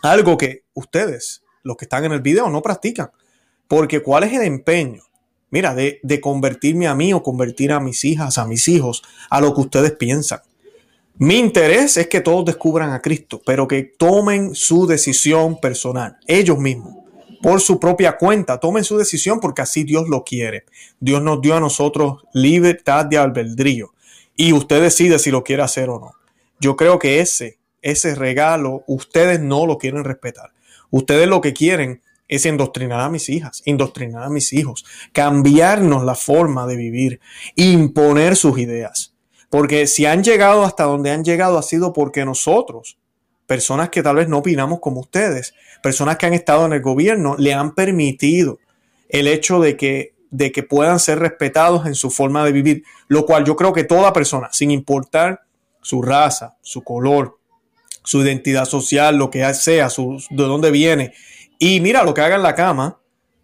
Algo 0.02 0.38
que 0.38 0.64
ustedes, 0.75 1.43
los 1.62 1.76
que 1.76 1.85
están 1.85 2.04
en 2.04 2.12
el 2.12 2.21
video, 2.21 2.49
no 2.49 2.62
practican. 2.62 3.11
Porque 3.69 4.02
¿cuál 4.02 4.25
es 4.25 4.33
el 4.33 4.42
empeño? 4.42 5.02
Mira, 5.50 5.75
de, 5.75 6.21
convertirme 6.23 6.87
a 6.87 6.95
mí 6.95 7.12
o 7.12 7.23
convertir 7.23 7.73
a 7.73 7.81
mis 7.81 8.04
hijas, 8.04 8.38
a 8.38 8.47
mis 8.47 8.69
hijos, 8.69 9.02
a 9.28 9.40
lo 9.40 9.54
que 9.54 9.61
ustedes 9.61 9.92
piensan. 9.92 10.40
Mi 11.19 11.38
interés 11.38 11.99
es 11.99 12.07
que 12.07 12.23
todos 12.23 12.47
descubran 12.47 12.90
a 12.90 13.02
Cristo, 13.02 13.42
pero 13.45 13.69
que 13.69 13.83
tomen 13.83 14.54
su 14.54 14.87
decisión 14.87 15.61
personal, 15.61 16.16
ellos 16.26 16.59
mismos, 16.59 16.95
por 17.42 17.61
su 17.61 17.78
propia 17.78 18.16
cuenta, 18.16 18.61
tomen 18.61 18.83
su 18.83 18.97
decisión 18.97 19.40
porque 19.40 19.61
así 19.61 19.85
Dios 19.85 20.09
lo 20.09 20.25
quiere. 20.25 20.64
Dios 21.00 21.23
nos 21.23 21.42
dio 21.42 21.54
a 21.54 21.61
nosotros 21.61 22.25
libertad 22.33 23.04
de 23.04 23.19
albedrío 23.19 23.92
y 24.37 24.54
usted 24.54 24.81
decide 24.81 25.19
si 25.19 25.31
lo 25.31 25.45
quiere 25.45 25.62
hacer 25.62 25.90
o 25.90 26.00
no. 26.00 26.12
Yo 26.61 26.76
creo 26.76 26.99
que 26.99 27.21
ese, 27.21 27.59
ese 27.83 28.14
regalo, 28.14 28.85
ustedes 28.87 29.40
no 29.40 29.66
lo 29.66 29.76
quieren 29.76 30.04
respetar. 30.04 30.52
Ustedes 30.92 31.26
lo 31.26 31.40
que 31.40 31.54
quieren 31.54 32.02
es 32.28 32.46
indoctrinar 32.46 33.00
a 33.00 33.08
mis 33.08 33.28
hijas, 33.28 33.62
indoctrinar 33.64 34.22
a 34.22 34.28
mis 34.28 34.52
hijos, 34.52 34.84
cambiarnos 35.12 36.04
la 36.04 36.14
forma 36.14 36.66
de 36.66 36.76
vivir, 36.76 37.20
imponer 37.56 38.37
sus 38.37 38.58
ideas. 38.58 39.14
Porque 39.50 39.87
si 39.87 40.06
han 40.06 40.22
llegado 40.22 40.64
hasta 40.64 40.84
donde 40.84 41.11
han 41.11 41.25
llegado 41.25 41.58
ha 41.58 41.62
sido 41.62 41.92
porque 41.92 42.25
nosotros, 42.25 42.99
personas 43.46 43.88
que 43.88 44.02
tal 44.02 44.16
vez 44.16 44.28
no 44.28 44.38
opinamos 44.38 44.80
como 44.80 45.00
ustedes, 45.00 45.54
personas 45.82 46.18
que 46.18 46.26
han 46.26 46.34
estado 46.34 46.66
en 46.66 46.75
el 46.75 46.82
gobierno, 46.82 47.37
le 47.38 47.54
han 47.54 47.75
permitido 47.75 48.58
el 49.08 49.28
hecho 49.28 49.61
de 49.61 49.76
que, 49.76 50.14
de 50.30 50.52
que 50.52 50.62
puedan 50.62 51.00
ser 51.00 51.18
respetados 51.18 51.87
en 51.87 51.94
su 51.94 52.11
forma 52.11 52.44
de 52.44 52.52
vivir, 52.52 52.84
lo 53.08 53.25
cual 53.25 53.44
yo 53.44 53.56
creo 53.56 53.72
que 53.72 53.84
toda 53.84 54.12
persona, 54.12 54.49
sin 54.52 54.70
importar 54.70 55.42
su 55.80 56.02
raza, 56.02 56.56
su 56.61 56.82
color, 56.82 57.38
su 58.02 58.23
identidad 58.23 58.64
social, 58.64 59.16
lo 59.16 59.30
que 59.30 59.52
sea, 59.54 59.90
su, 59.90 60.23
de 60.30 60.44
dónde 60.44 60.71
viene, 60.71 61.12
y 61.59 61.80
mira, 61.80 62.02
lo 62.04 62.14
que 62.14 62.21
haga 62.21 62.37
en 62.37 62.42
la 62.42 62.54
cama, 62.54 62.99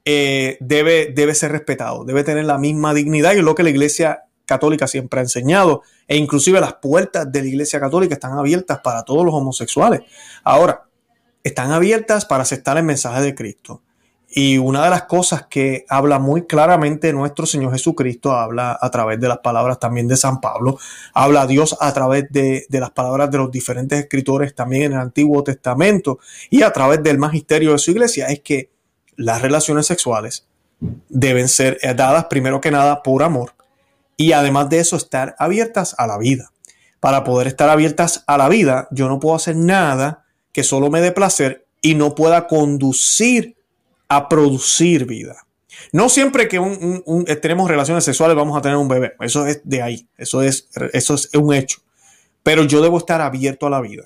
eh, 0.04 0.56
debe, 0.60 1.12
debe 1.14 1.34
ser 1.34 1.52
respetado, 1.52 2.04
debe 2.04 2.24
tener 2.24 2.44
la 2.44 2.58
misma 2.58 2.94
dignidad 2.94 3.34
y 3.34 3.38
es 3.38 3.44
lo 3.44 3.54
que 3.54 3.62
la 3.62 3.70
iglesia 3.70 4.24
católica 4.46 4.88
siempre 4.88 5.20
ha 5.20 5.22
enseñado 5.22 5.82
e 6.08 6.16
inclusive 6.16 6.58
las 6.60 6.74
puertas 6.74 7.30
de 7.30 7.42
la 7.42 7.48
Iglesia 7.48 7.78
Católica 7.78 8.14
están 8.14 8.32
abiertas 8.32 8.80
para 8.82 9.02
todos 9.04 9.24
los 9.24 9.34
homosexuales. 9.34 10.00
Ahora, 10.42 10.84
están 11.44 11.70
abiertas 11.70 12.24
para 12.24 12.42
aceptar 12.42 12.78
el 12.78 12.82
mensaje 12.84 13.20
de 13.20 13.34
Cristo. 13.34 13.82
Y 14.40 14.56
una 14.56 14.84
de 14.84 14.90
las 14.90 15.02
cosas 15.02 15.46
que 15.50 15.84
habla 15.88 16.20
muy 16.20 16.46
claramente 16.46 17.12
nuestro 17.12 17.44
Señor 17.44 17.72
Jesucristo, 17.72 18.30
habla 18.30 18.78
a 18.80 18.88
través 18.88 19.18
de 19.18 19.26
las 19.26 19.38
palabras 19.38 19.80
también 19.80 20.06
de 20.06 20.16
San 20.16 20.40
Pablo, 20.40 20.78
habla 21.12 21.42
a 21.42 21.46
Dios 21.48 21.76
a 21.80 21.92
través 21.92 22.30
de, 22.30 22.64
de, 22.68 22.78
las 22.78 22.92
palabras 22.92 23.32
de 23.32 23.38
los 23.38 23.50
diferentes 23.50 23.98
escritores 23.98 24.54
también 24.54 24.84
en 24.84 24.92
el 24.92 24.98
Antiguo 25.00 25.42
Testamento 25.42 26.20
y 26.50 26.62
a 26.62 26.72
través 26.72 27.02
del 27.02 27.18
magisterio 27.18 27.72
de 27.72 27.78
su 27.78 27.90
iglesia, 27.90 28.26
es 28.26 28.38
que 28.38 28.70
las 29.16 29.42
relaciones 29.42 29.86
sexuales 29.86 30.46
deben 31.08 31.48
ser 31.48 31.80
dadas 31.96 32.26
primero 32.26 32.60
que 32.60 32.70
nada 32.70 33.02
por 33.02 33.24
amor 33.24 33.54
y 34.16 34.34
además 34.34 34.68
de 34.68 34.78
eso 34.78 34.94
estar 34.94 35.34
abiertas 35.40 35.96
a 35.98 36.06
la 36.06 36.16
vida. 36.16 36.52
Para 37.00 37.24
poder 37.24 37.48
estar 37.48 37.70
abiertas 37.70 38.22
a 38.28 38.38
la 38.38 38.48
vida, 38.48 38.86
yo 38.92 39.08
no 39.08 39.18
puedo 39.18 39.34
hacer 39.34 39.56
nada 39.56 40.26
que 40.52 40.62
solo 40.62 40.90
me 40.90 41.00
dé 41.00 41.10
placer 41.10 41.66
y 41.82 41.96
no 41.96 42.14
pueda 42.14 42.46
conducir 42.46 43.57
a 44.08 44.28
producir 44.28 45.06
vida. 45.06 45.46
No 45.92 46.08
siempre 46.08 46.48
que 46.48 46.58
tenemos 47.40 47.68
relaciones 47.68 48.04
sexuales 48.04 48.36
vamos 48.36 48.56
a 48.56 48.62
tener 48.62 48.76
un 48.76 48.88
bebé. 48.88 49.14
Eso 49.20 49.46
es 49.46 49.60
de 49.64 49.82
ahí. 49.82 50.08
Eso 50.16 50.42
es, 50.42 50.68
eso 50.92 51.14
es 51.14 51.30
un 51.34 51.54
hecho. 51.54 51.80
Pero 52.42 52.64
yo 52.64 52.82
debo 52.82 52.98
estar 52.98 53.20
abierto 53.20 53.66
a 53.66 53.70
la 53.70 53.80
vida. 53.80 54.04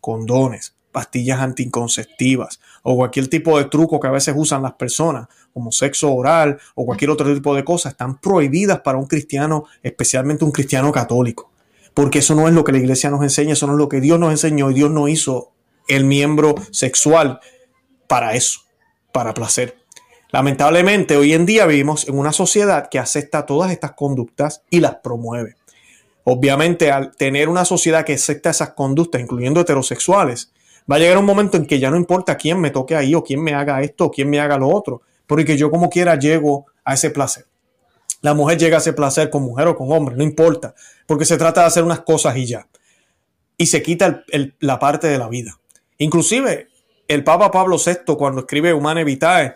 Con 0.00 0.26
dones, 0.26 0.74
pastillas 0.92 1.40
anticonceptivas 1.40 2.60
o 2.82 2.96
cualquier 2.96 3.28
tipo 3.28 3.58
de 3.58 3.64
truco 3.64 3.98
que 3.98 4.06
a 4.06 4.12
veces 4.12 4.34
usan 4.36 4.62
las 4.62 4.74
personas, 4.74 5.28
como 5.52 5.72
sexo 5.72 6.12
oral 6.12 6.58
o 6.74 6.84
cualquier 6.84 7.10
otro 7.10 7.32
tipo 7.34 7.54
de 7.54 7.64
cosas, 7.64 7.92
están 7.92 8.20
prohibidas 8.20 8.80
para 8.80 8.98
un 8.98 9.06
cristiano, 9.06 9.64
especialmente 9.82 10.44
un 10.44 10.52
cristiano 10.52 10.92
católico. 10.92 11.50
Porque 11.94 12.18
eso 12.18 12.34
no 12.34 12.48
es 12.48 12.54
lo 12.54 12.64
que 12.64 12.72
la 12.72 12.78
iglesia 12.78 13.10
nos 13.10 13.22
enseña, 13.22 13.54
eso 13.54 13.66
no 13.66 13.74
es 13.74 13.78
lo 13.78 13.88
que 13.88 14.00
Dios 14.00 14.18
nos 14.18 14.30
enseñó 14.30 14.70
y 14.70 14.74
Dios 14.74 14.90
no 14.90 15.08
hizo 15.08 15.52
el 15.88 16.04
miembro 16.04 16.54
sexual 16.70 17.40
para 18.06 18.34
eso, 18.34 18.60
para 19.14 19.32
placer. 19.32 19.78
Lamentablemente, 20.32 21.16
hoy 21.16 21.32
en 21.32 21.46
día 21.46 21.64
vivimos 21.64 22.06
en 22.08 22.18
una 22.18 22.32
sociedad 22.32 22.88
que 22.90 22.98
acepta 22.98 23.46
todas 23.46 23.70
estas 23.70 23.92
conductas 23.92 24.62
y 24.68 24.80
las 24.80 24.96
promueve. 24.96 25.54
Obviamente, 26.24 26.90
al 26.90 27.16
tener 27.16 27.48
una 27.48 27.64
sociedad 27.64 28.04
que 28.04 28.14
acepta 28.14 28.50
esas 28.50 28.70
conductas, 28.70 29.22
incluyendo 29.22 29.60
heterosexuales, 29.60 30.50
Va 30.90 30.96
a 30.96 30.98
llegar 30.98 31.16
un 31.16 31.24
momento 31.24 31.56
en 31.56 31.66
que 31.66 31.78
ya 31.78 31.90
no 31.90 31.96
importa 31.96 32.36
quién 32.36 32.60
me 32.60 32.70
toque 32.70 32.94
ahí 32.94 33.14
o 33.14 33.24
quién 33.24 33.42
me 33.42 33.54
haga 33.54 33.80
esto 33.80 34.06
o 34.06 34.10
quién 34.10 34.28
me 34.28 34.38
haga 34.38 34.58
lo 34.58 34.68
otro, 34.68 35.00
porque 35.26 35.56
yo 35.56 35.70
como 35.70 35.88
quiera 35.88 36.18
llego 36.18 36.66
a 36.84 36.94
ese 36.94 37.10
placer. 37.10 37.46
La 38.20 38.34
mujer 38.34 38.58
llega 38.58 38.76
a 38.76 38.80
ese 38.80 38.92
placer 38.92 39.30
con 39.30 39.42
mujer 39.42 39.68
o 39.68 39.76
con 39.76 39.90
hombre, 39.90 40.14
no 40.14 40.22
importa, 40.22 40.74
porque 41.06 41.24
se 41.24 41.38
trata 41.38 41.62
de 41.62 41.68
hacer 41.68 41.84
unas 41.84 42.00
cosas 42.00 42.36
y 42.36 42.46
ya. 42.46 42.68
Y 43.56 43.66
se 43.66 43.82
quita 43.82 44.24
la 44.60 44.78
parte 44.78 45.06
de 45.06 45.18
la 45.18 45.28
vida. 45.28 45.58
Inclusive 45.98 46.68
el 47.14 47.24
Papa 47.24 47.50
Pablo 47.50 47.76
VI 47.78 48.16
cuando 48.16 48.40
escribe 48.42 48.74
Humane 48.74 49.04
Vitae 49.04 49.54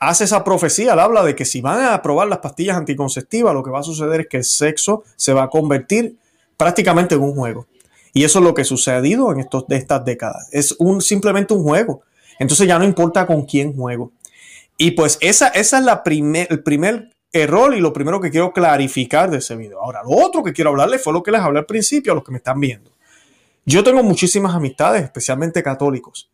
hace 0.00 0.24
esa 0.24 0.44
profecía, 0.44 0.92
él 0.92 0.98
habla 1.00 1.22
de 1.22 1.34
que 1.34 1.44
si 1.44 1.60
van 1.60 1.80
a 1.80 1.94
aprobar 1.94 2.28
las 2.28 2.38
pastillas 2.38 2.76
anticonceptivas, 2.76 3.52
lo 3.52 3.62
que 3.62 3.70
va 3.70 3.80
a 3.80 3.82
suceder 3.84 4.22
es 4.22 4.28
que 4.28 4.36
el 4.38 4.44
sexo 4.44 5.02
se 5.16 5.32
va 5.32 5.44
a 5.44 5.50
convertir 5.50 6.16
prácticamente 6.56 7.14
en 7.14 7.22
un 7.22 7.34
juego. 7.34 7.66
Y 8.12 8.24
eso 8.24 8.38
es 8.38 8.44
lo 8.44 8.54
que 8.54 8.62
ha 8.62 8.64
sucedido 8.64 9.32
en 9.32 9.40
estos, 9.40 9.66
de 9.66 9.76
estas 9.76 10.04
décadas. 10.04 10.48
Es 10.52 10.74
un, 10.78 11.00
simplemente 11.00 11.54
un 11.54 11.62
juego. 11.62 12.02
Entonces 12.38 12.66
ya 12.66 12.78
no 12.78 12.84
importa 12.84 13.26
con 13.26 13.44
quién 13.44 13.74
juego. 13.74 14.12
Y 14.76 14.92
pues 14.92 15.18
esa, 15.20 15.48
esa 15.48 15.78
es 15.78 15.84
la 15.84 16.02
primer, 16.02 16.46
el 16.50 16.62
primer 16.62 17.10
error 17.32 17.74
y 17.74 17.80
lo 17.80 17.92
primero 17.92 18.20
que 18.20 18.30
quiero 18.30 18.52
clarificar 18.52 19.30
de 19.30 19.38
ese 19.38 19.56
video. 19.56 19.80
Ahora, 19.80 20.02
lo 20.02 20.10
otro 20.10 20.42
que 20.42 20.52
quiero 20.52 20.70
hablarles 20.70 21.02
fue 21.02 21.12
lo 21.12 21.22
que 21.22 21.30
les 21.30 21.40
hablé 21.40 21.58
al 21.58 21.66
principio 21.66 22.12
a 22.12 22.14
los 22.14 22.24
que 22.24 22.32
me 22.32 22.38
están 22.38 22.60
viendo. 22.60 22.90
Yo 23.64 23.84
tengo 23.84 24.02
muchísimas 24.02 24.54
amistades, 24.54 25.02
especialmente 25.02 25.62
católicos. 25.62 26.30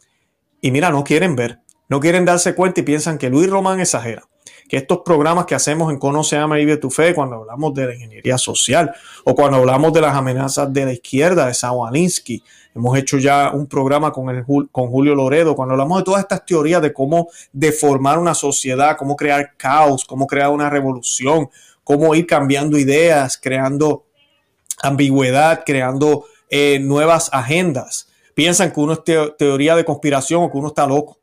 Y 0.64 0.71
mira, 0.71 0.88
no 0.88 1.04
quieren 1.04 1.37
ver, 1.37 1.61
no 1.90 2.00
quieren 2.00 2.25
darse 2.25 2.54
cuenta 2.54 2.80
y 2.80 2.85
piensan 2.85 3.18
que 3.18 3.28
Luis 3.28 3.50
Román 3.50 3.80
exagera 3.80 4.26
que 4.66 4.78
estos 4.78 5.00
programas 5.04 5.44
que 5.44 5.54
hacemos 5.54 5.92
en 5.92 5.99
Conoce, 5.99 6.38
Ama 6.38 6.59
y 6.59 6.80
tu 6.80 6.90
Fe, 6.90 7.14
cuando 7.14 7.37
hablamos 7.37 7.75
de 7.75 7.85
la 7.85 7.94
ingeniería 7.94 8.38
social 8.38 8.90
o 9.25 9.35
cuando 9.35 9.59
hablamos 9.59 9.92
de 9.92 10.00
las 10.00 10.16
amenazas 10.16 10.73
de 10.73 10.87
la 10.87 10.92
izquierda, 10.94 11.49
de 11.49 11.52
Sawalinsky, 11.52 12.42
hemos 12.75 12.97
hecho 12.97 13.18
ya 13.18 13.50
un 13.52 13.66
programa 13.66 14.11
con 14.11 14.88
Julio 14.88 15.14
Loredo, 15.14 15.54
cuando 15.54 15.75
hablamos 15.75 15.99
de 15.99 16.04
todas 16.04 16.23
estas 16.23 16.47
teorías 16.47 16.80
de 16.80 16.94
cómo 16.94 17.28
deformar 17.52 18.18
una 18.18 18.33
sociedad, 18.33 18.97
cómo 18.97 19.16
crear 19.16 19.59
caos, 19.59 20.06
cómo 20.06 20.26
crear 20.26 20.49
una 20.49 20.71
revolución, 20.71 21.50
cómo 21.85 22.14
ir 22.14 22.26
cambiando 22.26 22.78
ideas, 22.78 23.37
creando 23.37 24.06
ambigüedad, 24.83 25.62
creando 25.66 26.25
eh, 26.49 26.78
nuevas 26.80 27.28
agendas. 27.35 28.09
Piensan 28.34 28.72
que 28.72 28.80
uno 28.80 28.94
es 28.94 29.00
teoría 29.38 29.76
de 29.76 29.84
conspiración 29.84 30.42
o 30.42 30.50
que 30.50 30.58
uno 30.58 30.68
está 30.68 30.86
loco. 30.86 31.18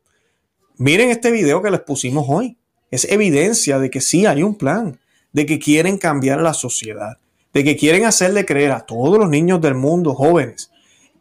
Miren 0.78 1.10
este 1.10 1.30
video 1.30 1.62
que 1.62 1.70
les 1.70 1.80
pusimos 1.80 2.26
hoy 2.28 2.56
es 2.90 3.04
evidencia 3.04 3.78
de 3.78 3.90
que 3.90 4.00
sí 4.00 4.26
hay 4.26 4.42
un 4.42 4.56
plan, 4.56 4.98
de 5.32 5.46
que 5.46 5.58
quieren 5.58 5.98
cambiar 5.98 6.40
la 6.40 6.54
sociedad, 6.54 7.18
de 7.52 7.64
que 7.64 7.76
quieren 7.76 8.04
hacerle 8.04 8.44
creer 8.44 8.72
a 8.72 8.80
todos 8.80 9.18
los 9.18 9.28
niños 9.28 9.60
del 9.60 9.74
mundo, 9.74 10.14
jóvenes, 10.14 10.70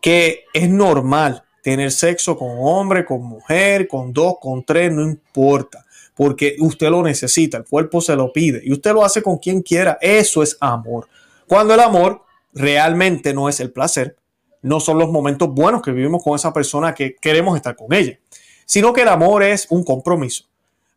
que 0.02 0.46
es 0.54 0.70
normal 0.70 1.44
tener 1.62 1.92
sexo 1.92 2.38
con 2.38 2.56
hombre, 2.60 3.06
con 3.06 3.24
mujer, 3.24 3.88
con 3.88 4.14
dos, 4.14 4.36
con 4.42 4.64
tres, 4.64 4.92
no 4.92 5.04
importa, 5.04 5.86
porque 6.16 6.56
usted 6.60 6.90
lo 6.90 7.04
necesita, 7.04 7.58
el 7.58 7.66
cuerpo 7.66 8.02
se 8.02 8.16
lo 8.16 8.34
pide 8.34 8.62
y 8.64 8.72
usted 8.74 8.94
lo 8.94 9.04
hace 9.04 9.22
con 9.22 9.38
quien 9.38 9.62
quiera, 9.62 9.98
eso 10.02 10.42
es 10.42 10.58
amor. 10.60 11.08
Cuando 11.48 11.74
el 11.74 11.80
amor 11.82 12.24
realmente 12.54 13.34
no 13.34 13.48
es 13.48 13.60
el 13.60 13.72
placer, 13.72 14.18
no 14.62 14.80
son 14.80 14.98
los 14.98 15.10
momentos 15.10 15.50
buenos 15.50 15.82
que 15.82 15.92
vivimos 15.92 16.24
con 16.24 16.36
esa 16.36 16.54
persona 16.54 16.94
que 16.94 17.16
queremos 17.16 17.56
estar 17.56 17.76
con 17.76 17.94
ella, 17.94 18.20
sino 18.66 18.94
que 18.94 19.02
el 19.02 19.08
amor 19.08 19.44
es 19.44 19.68
un 19.70 19.84
compromiso 19.84 20.46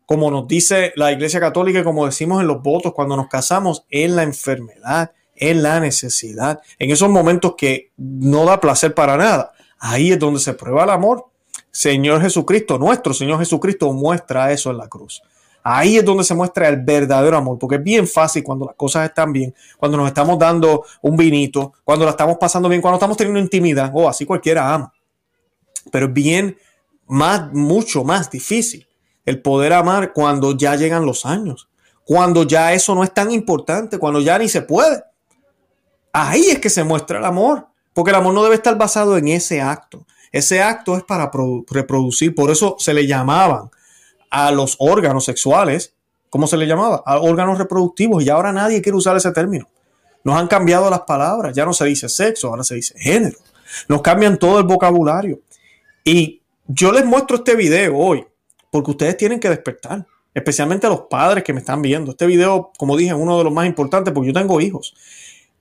como 0.05 0.29
nos 0.29 0.47
dice 0.47 0.93
la 0.95 1.11
Iglesia 1.11 1.39
Católica 1.39 1.79
y 1.79 1.83
como 1.83 2.05
decimos 2.05 2.41
en 2.41 2.47
los 2.47 2.61
votos 2.61 2.93
cuando 2.93 3.17
nos 3.17 3.27
casamos, 3.27 3.85
en 3.89 4.15
la 4.15 4.23
enfermedad, 4.23 5.11
en 5.35 5.63
la 5.63 5.79
necesidad, 5.79 6.61
en 6.79 6.91
esos 6.91 7.09
momentos 7.09 7.55
que 7.57 7.91
no 7.97 8.45
da 8.45 8.61
placer 8.61 8.93
para 8.93 9.17
nada. 9.17 9.51
Ahí 9.79 10.11
es 10.11 10.19
donde 10.19 10.39
se 10.39 10.53
prueba 10.53 10.83
el 10.83 10.91
amor. 10.91 11.25
Señor 11.71 12.21
Jesucristo, 12.21 12.77
nuestro 12.77 13.13
Señor 13.13 13.39
Jesucristo, 13.39 13.91
muestra 13.91 14.51
eso 14.51 14.71
en 14.71 14.77
la 14.77 14.87
cruz. 14.87 15.21
Ahí 15.67 15.97
es 15.97 16.05
donde 16.05 16.23
se 16.23 16.35
muestra 16.35 16.69
el 16.69 16.83
verdadero 16.83 17.35
amor, 17.35 17.57
porque 17.57 17.77
es 17.77 17.83
bien 17.83 18.07
fácil 18.07 18.43
cuando 18.43 18.67
las 18.67 18.75
cosas 18.75 19.09
están 19.09 19.33
bien, 19.33 19.51
cuando 19.79 19.97
nos 19.97 20.07
estamos 20.07 20.37
dando 20.37 20.85
un 21.01 21.17
vinito, 21.17 21.73
cuando 21.83 22.05
la 22.05 22.11
estamos 22.11 22.37
pasando 22.37 22.69
bien, 22.69 22.83
cuando 22.83 22.97
estamos 22.97 23.17
teniendo 23.17 23.39
intimidad, 23.39 23.89
o 23.91 24.03
oh, 24.03 24.07
así 24.07 24.27
cualquiera 24.27 24.71
ama. 24.71 24.93
Pero 25.91 26.05
es 26.05 26.13
bien 26.13 26.55
más, 27.07 27.51
mucho 27.51 28.03
más 28.03 28.29
difícil 28.29 28.87
el 29.25 29.41
poder 29.41 29.73
amar 29.73 30.13
cuando 30.13 30.55
ya 30.55 30.75
llegan 30.75 31.03
los 31.03 31.25
años, 31.25 31.67
cuando 32.03 32.43
ya 32.43 32.71
eso 32.73 32.93
no 32.93 33.03
es 33.03 33.11
tan 33.11 33.31
importante, 33.31 33.97
cuando 33.97 34.21
ya 34.21 34.37
ni 34.37 34.47
se 34.47 34.61
puede. 34.61 35.03
Ahí 36.13 36.43
es 36.51 36.59
que 36.59 36.69
se 36.69 36.83
muestra 36.83 37.17
el 37.17 37.25
amor, 37.25 37.69
porque 37.91 38.11
el 38.11 38.17
amor 38.17 38.35
no 38.35 38.43
debe 38.43 38.53
estar 38.53 38.77
basado 38.77 39.17
en 39.17 39.29
ese 39.29 39.61
acto. 39.61 40.05
Ese 40.31 40.61
acto 40.61 40.95
es 40.95 41.01
para 41.01 41.31
reproducir, 41.71 42.35
por 42.35 42.51
eso 42.51 42.75
se 42.77 42.93
le 42.93 43.07
llamaban 43.07 43.71
a 44.35 44.51
los 44.51 44.75
órganos 44.79 45.23
sexuales, 45.23 45.93
¿cómo 46.29 46.45
se 46.45 46.57
le 46.57 46.67
llamaba? 46.67 47.01
A 47.05 47.19
órganos 47.19 47.57
reproductivos 47.57 48.21
y 48.21 48.29
ahora 48.29 48.51
nadie 48.51 48.81
quiere 48.81 48.97
usar 48.97 49.15
ese 49.15 49.31
término. 49.31 49.69
Nos 50.25 50.35
han 50.35 50.49
cambiado 50.49 50.89
las 50.89 51.01
palabras, 51.01 51.55
ya 51.55 51.63
no 51.63 51.71
se 51.71 51.85
dice 51.85 52.09
sexo, 52.09 52.49
ahora 52.49 52.65
se 52.65 52.75
dice 52.75 52.99
género. 52.99 53.37
Nos 53.87 54.01
cambian 54.01 54.37
todo 54.37 54.59
el 54.59 54.65
vocabulario. 54.65 55.39
Y 56.03 56.41
yo 56.67 56.91
les 56.91 57.05
muestro 57.05 57.37
este 57.37 57.55
video 57.55 57.95
hoy 57.95 58.25
porque 58.71 58.91
ustedes 58.91 59.15
tienen 59.15 59.39
que 59.39 59.47
despertar, 59.47 60.05
especialmente 60.33 60.85
a 60.85 60.89
los 60.89 61.03
padres 61.09 61.41
que 61.41 61.53
me 61.53 61.59
están 61.61 61.81
viendo. 61.81 62.11
Este 62.11 62.25
video, 62.25 62.73
como 62.77 62.97
dije, 62.97 63.11
es 63.11 63.17
uno 63.17 63.37
de 63.37 63.45
los 63.45 63.53
más 63.53 63.65
importantes 63.65 64.13
porque 64.13 64.27
yo 64.27 64.33
tengo 64.33 64.59
hijos. 64.59 64.95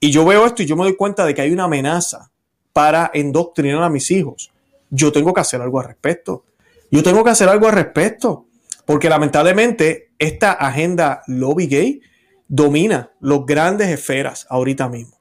Y 0.00 0.10
yo 0.10 0.24
veo 0.24 0.44
esto 0.46 0.64
y 0.64 0.66
yo 0.66 0.74
me 0.74 0.82
doy 0.82 0.96
cuenta 0.96 1.24
de 1.24 1.32
que 1.32 1.42
hay 1.42 1.52
una 1.52 1.64
amenaza 1.64 2.32
para 2.72 3.08
endoctrinar 3.14 3.84
a 3.84 3.88
mis 3.88 4.10
hijos. 4.10 4.50
Yo 4.90 5.12
tengo 5.12 5.32
que 5.32 5.42
hacer 5.42 5.62
algo 5.62 5.78
al 5.78 5.86
respecto. 5.86 6.42
Yo 6.90 7.04
tengo 7.04 7.22
que 7.22 7.30
hacer 7.30 7.48
algo 7.48 7.68
al 7.68 7.74
respecto. 7.74 8.43
Porque 8.86 9.08
lamentablemente 9.08 10.10
esta 10.18 10.52
agenda 10.52 11.22
lobby 11.26 11.66
gay 11.66 12.00
domina 12.48 13.12
los 13.20 13.46
grandes 13.46 13.88
esferas 13.88 14.46
ahorita 14.50 14.88
mismo. 14.88 15.16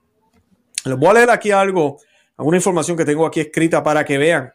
Les 0.85 0.97
voy 0.97 1.09
a 1.09 1.13
leer 1.13 1.29
aquí 1.29 1.51
algo, 1.51 1.97
alguna 2.37 2.57
información 2.57 2.97
que 2.97 3.05
tengo 3.05 3.25
aquí 3.25 3.39
escrita 3.39 3.83
para 3.83 4.03
que 4.03 4.17
vean 4.17 4.53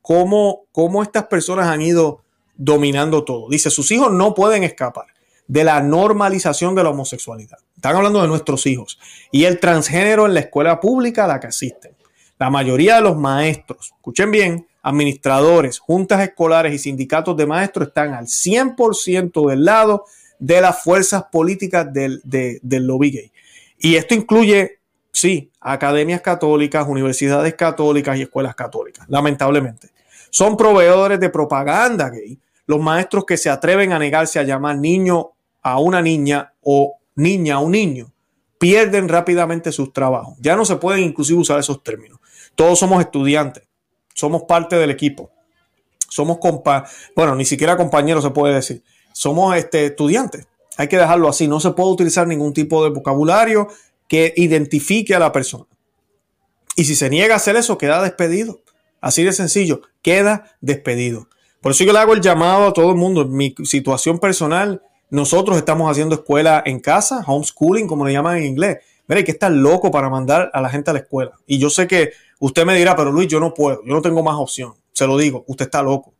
cómo, 0.00 0.64
cómo 0.72 1.02
estas 1.02 1.26
personas 1.26 1.68
han 1.68 1.82
ido 1.82 2.22
dominando 2.56 3.24
todo. 3.24 3.48
Dice, 3.50 3.70
sus 3.70 3.90
hijos 3.92 4.10
no 4.12 4.34
pueden 4.34 4.64
escapar 4.64 5.06
de 5.46 5.64
la 5.64 5.80
normalización 5.80 6.74
de 6.74 6.82
la 6.82 6.90
homosexualidad. 6.90 7.58
Están 7.74 7.96
hablando 7.96 8.22
de 8.22 8.28
nuestros 8.28 8.66
hijos. 8.66 8.98
Y 9.30 9.44
el 9.44 9.60
transgénero 9.60 10.26
en 10.26 10.34
la 10.34 10.40
escuela 10.40 10.80
pública 10.80 11.24
a 11.24 11.28
la 11.28 11.40
que 11.40 11.48
asisten. 11.48 11.94
La 12.38 12.50
mayoría 12.50 12.96
de 12.96 13.02
los 13.02 13.16
maestros, 13.16 13.92
escuchen 13.96 14.30
bien, 14.30 14.66
administradores, 14.86 15.80
juntas 15.80 16.20
escolares 16.20 16.72
y 16.72 16.78
sindicatos 16.78 17.36
de 17.36 17.44
maestros 17.44 17.88
están 17.88 18.14
al 18.14 18.26
100% 18.26 19.50
del 19.50 19.64
lado 19.64 20.04
de 20.38 20.60
las 20.60 20.80
fuerzas 20.80 21.24
políticas 21.24 21.92
del, 21.92 22.20
del 22.22 22.86
lobby 22.86 23.10
gay. 23.10 23.32
Y 23.78 23.96
esto 23.96 24.14
incluye, 24.14 24.78
sí, 25.10 25.50
academias 25.60 26.20
católicas, 26.20 26.86
universidades 26.88 27.54
católicas 27.54 28.16
y 28.16 28.22
escuelas 28.22 28.54
católicas, 28.54 29.04
lamentablemente. 29.08 29.88
Son 30.30 30.56
proveedores 30.56 31.18
de 31.18 31.30
propaganda 31.30 32.08
gay, 32.08 32.38
los 32.66 32.80
maestros 32.80 33.24
que 33.24 33.36
se 33.36 33.50
atreven 33.50 33.92
a 33.92 33.98
negarse 33.98 34.38
a 34.38 34.44
llamar 34.44 34.78
niño 34.78 35.32
a 35.62 35.80
una 35.80 36.00
niña 36.00 36.52
o 36.62 36.94
niña 37.16 37.56
a 37.56 37.58
un 37.58 37.72
niño 37.72 38.12
pierden 38.58 39.08
rápidamente 39.08 39.72
sus 39.72 39.92
trabajos. 39.92 40.36
Ya 40.40 40.54
no 40.54 40.64
se 40.64 40.76
pueden 40.76 41.02
inclusive 41.02 41.40
usar 41.40 41.58
esos 41.58 41.82
términos. 41.82 42.20
Todos 42.54 42.78
somos 42.78 43.00
estudiantes 43.00 43.65
somos 44.16 44.44
parte 44.44 44.76
del 44.76 44.90
equipo. 44.90 45.30
Somos 46.08 46.38
compa 46.38 46.88
bueno, 47.14 47.36
ni 47.36 47.44
siquiera 47.44 47.76
compañeros 47.76 48.24
se 48.24 48.30
puede 48.30 48.54
decir. 48.54 48.82
Somos 49.12 49.54
este, 49.56 49.86
estudiantes. 49.86 50.48
Hay 50.78 50.88
que 50.88 50.96
dejarlo 50.96 51.28
así. 51.28 51.46
No 51.46 51.60
se 51.60 51.72
puede 51.72 51.90
utilizar 51.90 52.26
ningún 52.26 52.54
tipo 52.54 52.82
de 52.82 52.90
vocabulario 52.90 53.68
que 54.08 54.32
identifique 54.36 55.14
a 55.14 55.18
la 55.18 55.32
persona. 55.32 55.66
Y 56.76 56.84
si 56.84 56.94
se 56.94 57.10
niega 57.10 57.34
a 57.34 57.36
hacer 57.36 57.56
eso, 57.56 57.76
queda 57.76 58.02
despedido. 58.02 58.60
Así 59.02 59.22
de 59.22 59.32
sencillo, 59.34 59.82
queda 60.00 60.56
despedido. 60.62 61.28
Por 61.60 61.72
eso 61.72 61.84
yo 61.84 61.92
le 61.92 61.98
hago 61.98 62.14
el 62.14 62.22
llamado 62.22 62.68
a 62.68 62.72
todo 62.72 62.90
el 62.90 62.96
mundo. 62.96 63.26
Mi 63.26 63.54
situación 63.64 64.18
personal, 64.18 64.80
nosotros 65.10 65.58
estamos 65.58 65.90
haciendo 65.90 66.14
escuela 66.14 66.62
en 66.64 66.80
casa, 66.80 67.22
homeschooling, 67.26 67.86
como 67.86 68.06
le 68.06 68.14
llaman 68.14 68.38
en 68.38 68.44
inglés. 68.44 68.78
Mira, 69.08 69.18
hay 69.18 69.24
que 69.24 69.32
estar 69.32 69.52
loco 69.52 69.90
para 69.90 70.08
mandar 70.08 70.50
a 70.54 70.60
la 70.62 70.70
gente 70.70 70.90
a 70.90 70.94
la 70.94 71.00
escuela. 71.00 71.32
Y 71.46 71.58
yo 71.58 71.68
sé 71.68 71.86
que 71.86 72.12
Usted 72.38 72.66
me 72.66 72.76
dirá, 72.76 72.94
pero 72.94 73.10
Luis, 73.10 73.28
yo 73.28 73.40
no 73.40 73.54
puedo, 73.54 73.82
yo 73.84 73.94
no 73.94 74.02
tengo 74.02 74.22
más 74.22 74.36
opción. 74.36 74.74
Se 74.92 75.06
lo 75.06 75.16
digo, 75.16 75.44
usted 75.46 75.66
está 75.66 75.82
loco. 75.82 76.14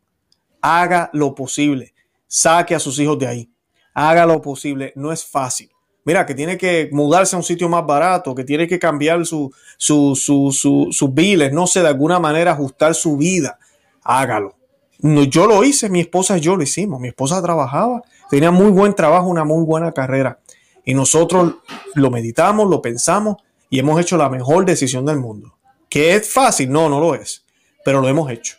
Haga 0.61 1.11
lo 1.13 1.35
posible. 1.35 1.95
Saque 2.27 2.75
a 2.75 2.79
sus 2.79 2.99
hijos 2.99 3.19
de 3.19 3.27
ahí. 3.27 3.51
Haga 3.95 4.27
lo 4.27 4.41
posible. 4.41 4.93
No 4.97 5.13
es 5.13 5.25
fácil. 5.25 5.71
Mira, 6.05 6.25
que 6.25 6.35
tiene 6.35 6.57
que 6.57 6.89
mudarse 6.93 7.35
a 7.35 7.39
un 7.39 7.43
sitio 7.43 7.69
más 7.69 7.85
barato, 7.85 8.35
que 8.35 8.45
tiene 8.45 8.69
que 8.69 8.79
cambiar 8.79 9.27
sus 9.27 9.51
su, 9.77 11.11
biles, 11.13 11.53
no 11.53 11.67
sé, 11.67 11.83
de 11.83 11.89
alguna 11.89 12.21
manera 12.21 12.53
ajustar 12.53 12.95
su 12.95 13.17
vida. 13.17 13.59
Hágalo. 14.05 14.55
No, 15.01 15.25
yo 15.25 15.47
lo 15.47 15.65
hice, 15.65 15.91
mi 15.91 16.01
esposa 16.01 16.39
y 16.39 16.41
yo 16.41 16.57
lo 16.57 16.63
hicimos. 16.63 17.01
Mi 17.01 17.09
esposa 17.09 17.43
trabajaba, 17.43 18.03
tenía 18.31 18.53
muy 18.53 18.71
buen 18.71 18.95
trabajo, 18.95 19.27
una 19.27 19.45
muy 19.45 19.65
buena 19.65 19.91
carrera. 19.93 20.39
Y 20.85 20.95
nosotros 20.95 21.57
lo 21.95 22.11
meditamos, 22.11 22.71
lo 22.71 22.81
pensamos 22.81 23.39
y 23.69 23.81
hemos 23.81 24.01
hecho 24.01 24.17
la 24.17 24.29
mejor 24.29 24.65
decisión 24.65 25.05
del 25.07 25.19
mundo. 25.19 25.56
¿Que 25.89 26.15
es 26.15 26.31
fácil? 26.31 26.71
No, 26.71 26.89
no 26.89 27.01
lo 27.01 27.15
es. 27.15 27.45
Pero 27.85 28.01
lo 28.01 28.09
hemos 28.09 28.31
hecho. 28.31 28.57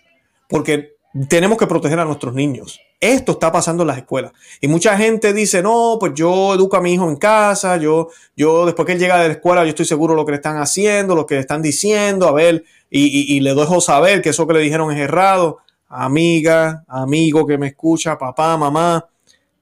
Porque 0.47 0.97
tenemos 1.29 1.57
que 1.57 1.67
proteger 1.67 1.99
a 1.99 2.05
nuestros 2.05 2.33
niños. 2.33 2.79
Esto 2.99 3.33
está 3.33 3.51
pasando 3.51 3.83
en 3.83 3.87
las 3.87 3.97
escuelas. 3.97 4.31
Y 4.59 4.67
mucha 4.67 4.97
gente 4.97 5.33
dice, 5.33 5.61
no, 5.61 5.97
pues 5.99 6.13
yo 6.15 6.55
educo 6.55 6.77
a 6.77 6.81
mi 6.81 6.93
hijo 6.93 7.07
en 7.09 7.15
casa, 7.15 7.77
yo, 7.77 8.09
yo 8.35 8.65
después 8.65 8.85
que 8.85 8.93
él 8.93 8.99
llega 8.99 9.19
de 9.19 9.27
la 9.27 9.33
escuela, 9.35 9.63
yo 9.63 9.69
estoy 9.69 9.85
seguro 9.85 10.13
de 10.13 10.17
lo 10.17 10.25
que 10.25 10.31
le 10.31 10.37
están 10.37 10.57
haciendo, 10.57 11.15
lo 11.15 11.25
que 11.25 11.35
le 11.35 11.41
están 11.41 11.61
diciendo, 11.61 12.27
a 12.27 12.31
ver, 12.31 12.63
y, 12.89 13.35
y 13.35 13.39
le 13.41 13.53
dejo 13.53 13.81
saber 13.81 14.21
que 14.21 14.29
eso 14.29 14.47
que 14.47 14.53
le 14.53 14.61
dijeron 14.61 14.91
es 14.91 14.99
errado. 14.99 15.59
Amiga, 15.89 16.83
amigo 16.87 17.45
que 17.45 17.57
me 17.57 17.67
escucha, 17.67 18.17
papá, 18.17 18.57
mamá, 18.57 19.07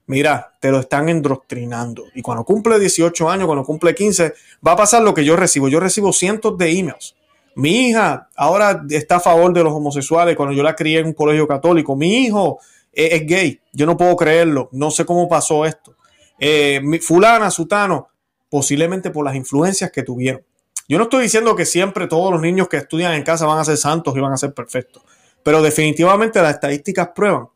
mira, 0.08 0.54
te 0.60 0.71
lo 0.71 0.80
están 0.80 1.10
endoctrinando. 1.10 2.06
Y 2.15 2.21
cuando 2.21 2.43
cumple 2.43 2.80
18 2.80 3.30
años, 3.30 3.47
cuando 3.47 3.63
cumple 3.63 3.93
15, 3.93 4.34
va 4.65 4.71
a 4.71 4.75
pasar 4.78 5.04
lo 5.04 5.13
que 5.13 5.25
yo 5.25 5.36
recibo. 5.36 5.67
Yo 5.67 5.80
recibo 5.80 6.13
cientos 6.13 6.58
de 6.58 6.71
emails 6.71 7.15
mi 7.55 7.89
hija 7.89 8.29
ahora 8.35 8.83
está 8.89 9.17
a 9.17 9.19
favor 9.19 9.53
de 9.53 9.63
los 9.63 9.73
homosexuales 9.73 10.35
cuando 10.35 10.53
yo 10.53 10.61
la 10.61 10.75
crié 10.75 10.99
en 10.99 11.07
un 11.07 11.13
colegio 11.13 11.47
católico. 11.47 11.95
Mi 11.95 12.25
hijo 12.25 12.59
es, 12.91 13.25
gay. 13.25 13.61
Yo 13.71 13.85
no 13.85 13.97
puedo 13.97 14.15
creerlo. 14.15 14.69
No 14.71 14.91
sé 14.91 15.05
cómo 15.05 15.27
pasó 15.29 15.65
esto. 15.65 15.95
Eh, 16.37 16.81
fulana, 17.01 17.49
sutano, 17.49 18.09
posiblemente 18.49 19.09
por 19.09 19.25
las 19.25 19.35
influencias 19.35 19.91
que 19.91 20.03
tuvieron. 20.03 20.41
Yo 20.87 20.97
no 20.97 21.05
estoy 21.05 21.23
diciendo 21.23 21.55
que 21.55 21.65
siempre 21.65 22.07
todos 22.07 22.31
los 22.31 22.41
niños 22.41 22.67
que 22.67 22.77
estudian 22.77 23.13
en 23.13 23.23
casa 23.23 23.45
van 23.45 23.57
a 23.57 23.65
ser 23.65 23.77
santos 23.77 24.15
y 24.15 24.19
van 24.19 24.33
a 24.33 24.37
ser 24.37 24.53
perfectos, 24.53 25.01
pero 25.41 25.63
definitivamente 25.63 26.41
las 26.41 26.53
estadísticas 26.53 27.09
prueban 27.15 27.47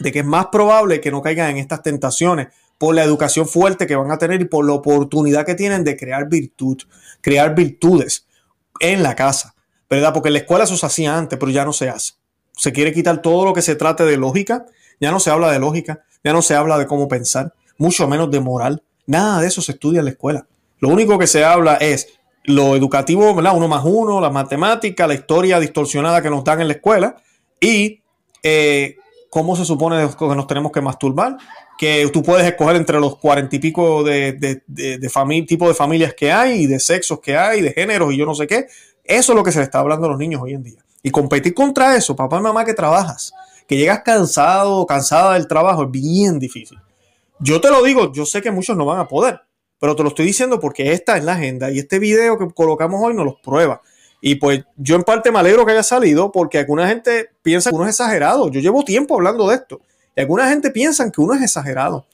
de 0.00 0.12
que 0.12 0.18
es 0.18 0.24
más 0.24 0.46
probable 0.46 1.00
que 1.00 1.10
no 1.10 1.22
caigan 1.22 1.50
en 1.50 1.56
estas 1.56 1.82
tentaciones 1.82 2.48
por 2.76 2.94
la 2.94 3.02
educación 3.02 3.48
fuerte 3.48 3.86
que 3.86 3.96
van 3.96 4.10
a 4.10 4.18
tener 4.18 4.42
y 4.42 4.44
por 4.44 4.66
la 4.66 4.74
oportunidad 4.74 5.46
que 5.46 5.54
tienen 5.54 5.82
de 5.82 5.96
crear 5.96 6.28
virtud, 6.28 6.76
crear 7.22 7.54
virtudes 7.54 8.27
en 8.80 9.02
la 9.02 9.14
casa, 9.14 9.54
¿verdad? 9.88 10.12
Porque 10.12 10.28
en 10.28 10.34
la 10.34 10.40
escuela 10.40 10.64
eso 10.64 10.76
se 10.76 10.86
hacía 10.86 11.16
antes, 11.16 11.38
pero 11.38 11.50
ya 11.50 11.64
no 11.64 11.72
se 11.72 11.88
hace. 11.88 12.14
Se 12.56 12.72
quiere 12.72 12.92
quitar 12.92 13.22
todo 13.22 13.44
lo 13.44 13.54
que 13.54 13.62
se 13.62 13.76
trate 13.76 14.04
de 14.04 14.16
lógica, 14.16 14.66
ya 15.00 15.10
no 15.10 15.20
se 15.20 15.30
habla 15.30 15.50
de 15.52 15.58
lógica, 15.58 16.04
ya 16.24 16.32
no 16.32 16.42
se 16.42 16.54
habla 16.54 16.78
de 16.78 16.86
cómo 16.86 17.08
pensar, 17.08 17.54
mucho 17.78 18.08
menos 18.08 18.30
de 18.30 18.40
moral. 18.40 18.82
Nada 19.06 19.40
de 19.40 19.46
eso 19.46 19.62
se 19.62 19.72
estudia 19.72 20.00
en 20.00 20.06
la 20.06 20.10
escuela. 20.10 20.46
Lo 20.80 20.88
único 20.88 21.18
que 21.18 21.26
se 21.26 21.44
habla 21.44 21.74
es 21.76 22.08
lo 22.44 22.74
educativo, 22.76 23.34
¿verdad? 23.34 23.56
Uno 23.56 23.68
más 23.68 23.84
uno, 23.84 24.20
la 24.20 24.30
matemática, 24.30 25.06
la 25.06 25.14
historia 25.14 25.60
distorsionada 25.60 26.22
que 26.22 26.30
nos 26.30 26.44
dan 26.44 26.60
en 26.60 26.68
la 26.68 26.74
escuela 26.74 27.16
y 27.60 28.00
eh, 28.42 28.96
cómo 29.30 29.56
se 29.56 29.64
supone 29.64 30.08
que 30.18 30.26
nos 30.26 30.46
tenemos 30.46 30.72
que 30.72 30.80
masturbar, 30.80 31.36
que 31.76 32.08
tú 32.12 32.22
puedes 32.22 32.46
escoger 32.46 32.76
entre 32.76 32.98
los 32.98 33.16
cuarenta 33.16 33.56
y 33.56 33.58
pico 33.58 34.02
de, 34.02 34.32
de, 34.32 34.62
de, 34.66 34.98
de 34.98 35.42
tipo 35.46 35.68
de 35.68 35.74
familias 35.74 36.14
que 36.14 36.32
hay, 36.32 36.62
y 36.62 36.66
de 36.66 36.80
sexos 36.80 37.20
que 37.20 37.36
hay, 37.36 37.60
de 37.60 37.72
géneros 37.72 38.12
y 38.12 38.16
yo 38.16 38.26
no 38.26 38.34
sé 38.34 38.46
qué. 38.46 38.66
Eso 39.04 39.32
es 39.32 39.36
lo 39.36 39.42
que 39.42 39.52
se 39.52 39.58
le 39.58 39.64
está 39.64 39.80
hablando 39.80 40.06
a 40.06 40.10
los 40.10 40.18
niños 40.18 40.42
hoy 40.42 40.54
en 40.54 40.62
día. 40.62 40.84
Y 41.02 41.10
competir 41.10 41.54
contra 41.54 41.96
eso, 41.96 42.16
papá 42.16 42.38
y 42.38 42.42
mamá 42.42 42.64
que 42.64 42.74
trabajas, 42.74 43.32
que 43.66 43.76
llegas 43.76 44.02
cansado, 44.02 44.84
cansada 44.86 45.34
del 45.34 45.46
trabajo, 45.46 45.84
es 45.84 45.90
bien 45.90 46.38
difícil. 46.38 46.78
Yo 47.38 47.60
te 47.60 47.70
lo 47.70 47.82
digo, 47.82 48.12
yo 48.12 48.26
sé 48.26 48.42
que 48.42 48.50
muchos 48.50 48.76
no 48.76 48.84
van 48.84 48.98
a 48.98 49.06
poder, 49.06 49.40
pero 49.78 49.94
te 49.94 50.02
lo 50.02 50.08
estoy 50.08 50.26
diciendo 50.26 50.58
porque 50.58 50.92
esta 50.92 51.16
es 51.16 51.24
la 51.24 51.34
agenda 51.34 51.70
y 51.70 51.78
este 51.78 51.98
video 51.98 52.36
que 52.36 52.48
colocamos 52.52 53.00
hoy 53.02 53.14
nos 53.14 53.24
lo 53.24 53.40
prueba. 53.40 53.80
Y 54.20 54.36
pues 54.36 54.64
yo 54.76 54.96
en 54.96 55.02
parte 55.02 55.30
me 55.30 55.38
alegro 55.38 55.64
que 55.64 55.72
haya 55.72 55.82
salido 55.82 56.32
porque 56.32 56.58
alguna 56.58 56.88
gente 56.88 57.30
piensa 57.42 57.70
que 57.70 57.76
uno 57.76 57.84
es 57.84 57.90
exagerado. 57.90 58.50
Yo 58.50 58.60
llevo 58.60 58.84
tiempo 58.84 59.14
hablando 59.14 59.48
de 59.48 59.56
esto. 59.56 59.80
Y 60.16 60.20
alguna 60.20 60.48
gente 60.48 60.70
piensa 60.70 61.10
que 61.10 61.20
uno 61.20 61.34
es 61.34 61.42
exagerado. 61.42 62.06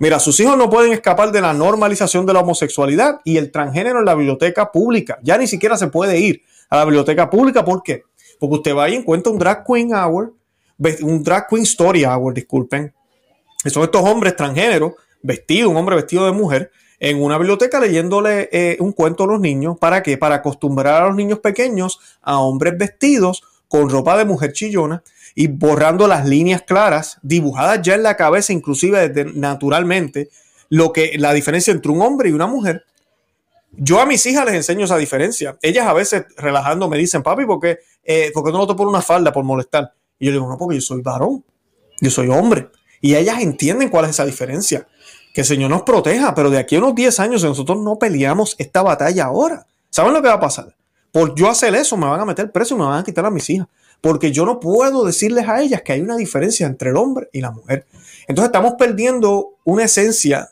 Mira, 0.00 0.18
sus 0.18 0.38
hijos 0.40 0.56
no 0.56 0.68
pueden 0.68 0.92
escapar 0.92 1.30
de 1.30 1.40
la 1.40 1.52
normalización 1.52 2.26
de 2.26 2.32
la 2.32 2.40
homosexualidad 2.40 3.20
y 3.24 3.36
el 3.36 3.52
transgénero 3.52 4.00
en 4.00 4.04
la 4.04 4.14
biblioteca 4.14 4.72
pública. 4.72 5.18
Ya 5.22 5.38
ni 5.38 5.46
siquiera 5.46 5.76
se 5.76 5.86
puede 5.88 6.18
ir 6.18 6.42
a 6.70 6.78
la 6.78 6.84
biblioteca 6.84 7.30
pública. 7.30 7.64
¿Por 7.64 7.82
qué? 7.82 8.02
Porque 8.40 8.56
usted 8.56 8.74
va 8.74 8.88
y 8.88 8.94
encuentra 8.96 9.32
un 9.32 9.38
drag 9.38 9.64
queen 9.64 9.94
hour 9.94 10.32
un 11.02 11.22
drag 11.22 11.46
queen 11.48 11.62
story 11.62 12.04
hour, 12.04 12.34
disculpen. 12.34 12.92
Son 13.66 13.82
estos 13.82 14.02
hombres 14.02 14.36
transgéneros, 14.36 14.94
vestidos, 15.22 15.70
un 15.70 15.76
hombre 15.76 15.96
vestido 15.96 16.26
de 16.26 16.32
mujer, 16.32 16.70
en 17.04 17.22
una 17.22 17.36
biblioteca 17.36 17.78
leyéndole 17.80 18.48
eh, 18.50 18.78
un 18.80 18.92
cuento 18.92 19.24
a 19.24 19.26
los 19.26 19.38
niños. 19.38 19.76
¿Para 19.78 20.02
qué? 20.02 20.16
Para 20.16 20.36
acostumbrar 20.36 21.02
a 21.02 21.06
los 21.08 21.14
niños 21.14 21.38
pequeños 21.40 22.00
a 22.22 22.38
hombres 22.38 22.78
vestidos 22.78 23.42
con 23.68 23.90
ropa 23.90 24.16
de 24.16 24.24
mujer 24.24 24.54
chillona 24.54 25.02
y 25.34 25.48
borrando 25.48 26.08
las 26.08 26.26
líneas 26.26 26.62
claras, 26.62 27.18
dibujadas 27.20 27.82
ya 27.82 27.94
en 27.94 28.04
la 28.04 28.16
cabeza, 28.16 28.54
inclusive 28.54 29.12
naturalmente, 29.34 30.30
lo 30.70 30.94
que 30.94 31.18
la 31.18 31.34
diferencia 31.34 31.74
entre 31.74 31.92
un 31.92 32.00
hombre 32.00 32.30
y 32.30 32.32
una 32.32 32.46
mujer. 32.46 32.86
Yo 33.72 34.00
a 34.00 34.06
mis 34.06 34.24
hijas 34.24 34.46
les 34.46 34.54
enseño 34.54 34.86
esa 34.86 34.96
diferencia. 34.96 35.58
Ellas 35.60 35.86
a 35.86 35.92
veces 35.92 36.24
relajando 36.38 36.88
me 36.88 36.96
dicen, 36.96 37.22
papi, 37.22 37.44
¿por 37.44 37.60
qué, 37.60 37.80
eh, 38.02 38.30
¿por 38.32 38.44
qué 38.44 38.50
no 38.50 38.66
te 38.66 38.74
pones 38.74 38.88
una 38.90 39.02
falda 39.02 39.30
por 39.30 39.44
molestar? 39.44 39.92
Y 40.18 40.26
yo 40.26 40.32
digo, 40.32 40.48
no, 40.48 40.56
porque 40.56 40.76
yo 40.76 40.80
soy 40.80 41.02
varón, 41.02 41.44
yo 42.00 42.10
soy 42.10 42.28
hombre. 42.28 42.70
Y 43.02 43.14
ellas 43.14 43.42
entienden 43.42 43.90
cuál 43.90 44.06
es 44.06 44.12
esa 44.12 44.24
diferencia. 44.24 44.86
Que 45.34 45.40
el 45.40 45.46
Señor 45.46 45.68
nos 45.68 45.82
proteja, 45.82 46.32
pero 46.32 46.48
de 46.48 46.58
aquí 46.58 46.76
a 46.76 46.78
unos 46.78 46.94
10 46.94 47.18
años, 47.18 47.40
si 47.42 47.48
nosotros 47.48 47.78
no 47.80 47.98
peleamos 47.98 48.54
esta 48.56 48.82
batalla 48.82 49.24
ahora, 49.24 49.66
¿saben 49.90 50.12
lo 50.12 50.22
que 50.22 50.28
va 50.28 50.34
a 50.34 50.40
pasar? 50.40 50.76
Por 51.10 51.34
yo 51.34 51.50
hacer 51.50 51.74
eso, 51.74 51.96
me 51.96 52.06
van 52.06 52.20
a 52.20 52.24
meter 52.24 52.52
preso 52.52 52.76
y 52.76 52.78
me 52.78 52.84
van 52.84 53.00
a 53.00 53.04
quitar 53.04 53.26
a 53.26 53.30
mis 53.30 53.50
hijas. 53.50 53.66
Porque 54.00 54.30
yo 54.30 54.46
no 54.46 54.60
puedo 54.60 55.04
decirles 55.04 55.48
a 55.48 55.60
ellas 55.60 55.82
que 55.82 55.92
hay 55.92 56.00
una 56.02 56.16
diferencia 56.16 56.68
entre 56.68 56.90
el 56.90 56.96
hombre 56.96 57.30
y 57.32 57.40
la 57.40 57.50
mujer. 57.50 57.84
Entonces 58.28 58.48
estamos 58.48 58.74
perdiendo 58.78 59.54
una 59.64 59.84
esencia 59.84 60.50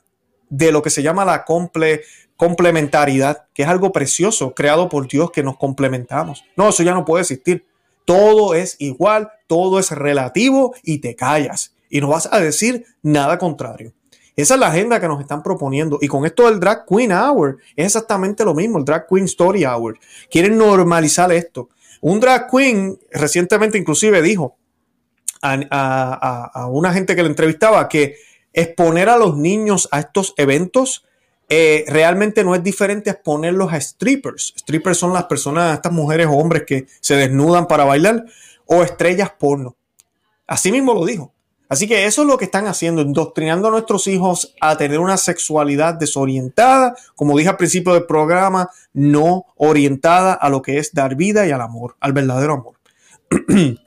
de 0.49 0.73
lo 0.73 0.83
que 0.83 0.91
se 0.91 1.03
llama 1.03 1.25
la 1.25 1.45
complementariedad, 2.37 3.47
que 3.55 3.63
es 3.63 3.69
algo 3.69 3.93
precioso, 3.93 4.53
creado 4.53 4.89
por 4.89 5.07
Dios 5.07 5.31
que 5.31 5.45
nos 5.45 5.59
complementamos. 5.59 6.45
No, 6.57 6.71
eso 6.71 6.83
ya 6.83 6.93
no 6.93 7.05
puede 7.05 7.23
existir. 7.23 7.67
Todo 8.05 8.55
es 8.55 8.75
igual, 8.81 9.31
todo 9.47 9.79
es 9.79 9.93
relativo 9.93 10.75
y 10.83 10.99
te 10.99 11.15
callas. 11.15 11.73
Y 11.89 12.01
no 12.01 12.09
vas 12.09 12.29
a 12.33 12.41
decir 12.41 12.85
nada 13.03 13.39
contrario. 13.39 13.93
Esa 14.35 14.55
es 14.55 14.61
la 14.61 14.69
agenda 14.69 15.01
que 15.01 15.09
nos 15.09 15.21
están 15.21 15.43
proponiendo. 15.43 15.99
Y 16.01 16.09
con 16.09 16.25
esto 16.25 16.47
del 16.49 16.59
Drag 16.59 16.87
Queen 16.87 17.13
Hour 17.13 17.59
es 17.77 17.87
exactamente 17.87 18.45
lo 18.45 18.55
mismo, 18.55 18.79
el 18.79 18.85
Drag 18.85 19.07
Queen 19.07 19.25
Story 19.25 19.65
Hour. 19.65 19.99
Quieren 20.31 20.57
normalizar 20.57 21.31
esto. 21.33 21.69
Un 22.03 22.19
drag 22.19 22.51
queen 22.51 22.99
recientemente 23.13 23.79
inclusive 23.79 24.21
dijo 24.23 24.57
a, 25.41 26.69
una 26.69 26.93
gente 26.93 27.15
que 27.15 27.23
le 27.23 27.29
entrevistaba 27.29 27.89
que 27.89 28.17
exponer 28.53 29.09
a 29.09 29.17
los 29.17 29.37
niños 29.37 29.89
a 29.93 30.01
estos 30.01 30.35
eventos 30.37 31.05
eh, 31.49 31.85
realmente 31.87 32.43
no 32.43 32.55
es 32.57 32.63
diferente 32.63 33.09
a 33.09 33.15
exponerlos 33.15 33.73
a 33.73 33.81
strippers. 33.81 34.53
Strippers 34.57 34.99
son 34.99 35.13
las 35.13 35.25
personas, 35.25 35.75
estas 35.75 35.93
mujeres 35.93 36.27
o 36.27 36.33
hombres 36.33 36.65
que 36.67 36.87
se 37.01 37.15
desnudan 37.15 37.69
para 37.69 37.85
bailar 37.85 38.25
o 38.67 38.83
estrellas 38.83 39.31
porno. 39.39 39.77
Así 40.47 40.73
mismo 40.73 40.95
lo 40.95 41.05
dijo. 41.05 41.32
Así 41.73 41.89
que 41.89 42.05
eso 42.05 42.21
es 42.21 42.29
lo 42.29 42.37
que 42.37 42.45
están 42.45 42.67
haciendo, 42.67 43.01
indoctrinando 43.01 43.69
a 43.69 43.71
nuestros 43.71 44.07
hijos 44.07 44.55
a 44.61 44.77
tener 44.77 44.99
una 44.99 45.17
sexualidad 45.17 45.95
desorientada, 45.95 46.95
como 47.17 47.35
dije 47.35 47.49
al 47.49 47.57
principio 47.57 47.95
del 47.95 48.05
programa, 48.05 48.69
no 48.93 49.47
orientada 49.57 50.35
a 50.35 50.51
lo 50.51 50.61
que 50.61 50.77
es 50.77 50.93
dar 50.93 51.17
vida 51.17 51.47
y 51.47 51.51
al 51.51 51.63
amor, 51.63 51.97
al 51.99 52.13
verdadero 52.13 52.53
amor. 52.53 52.75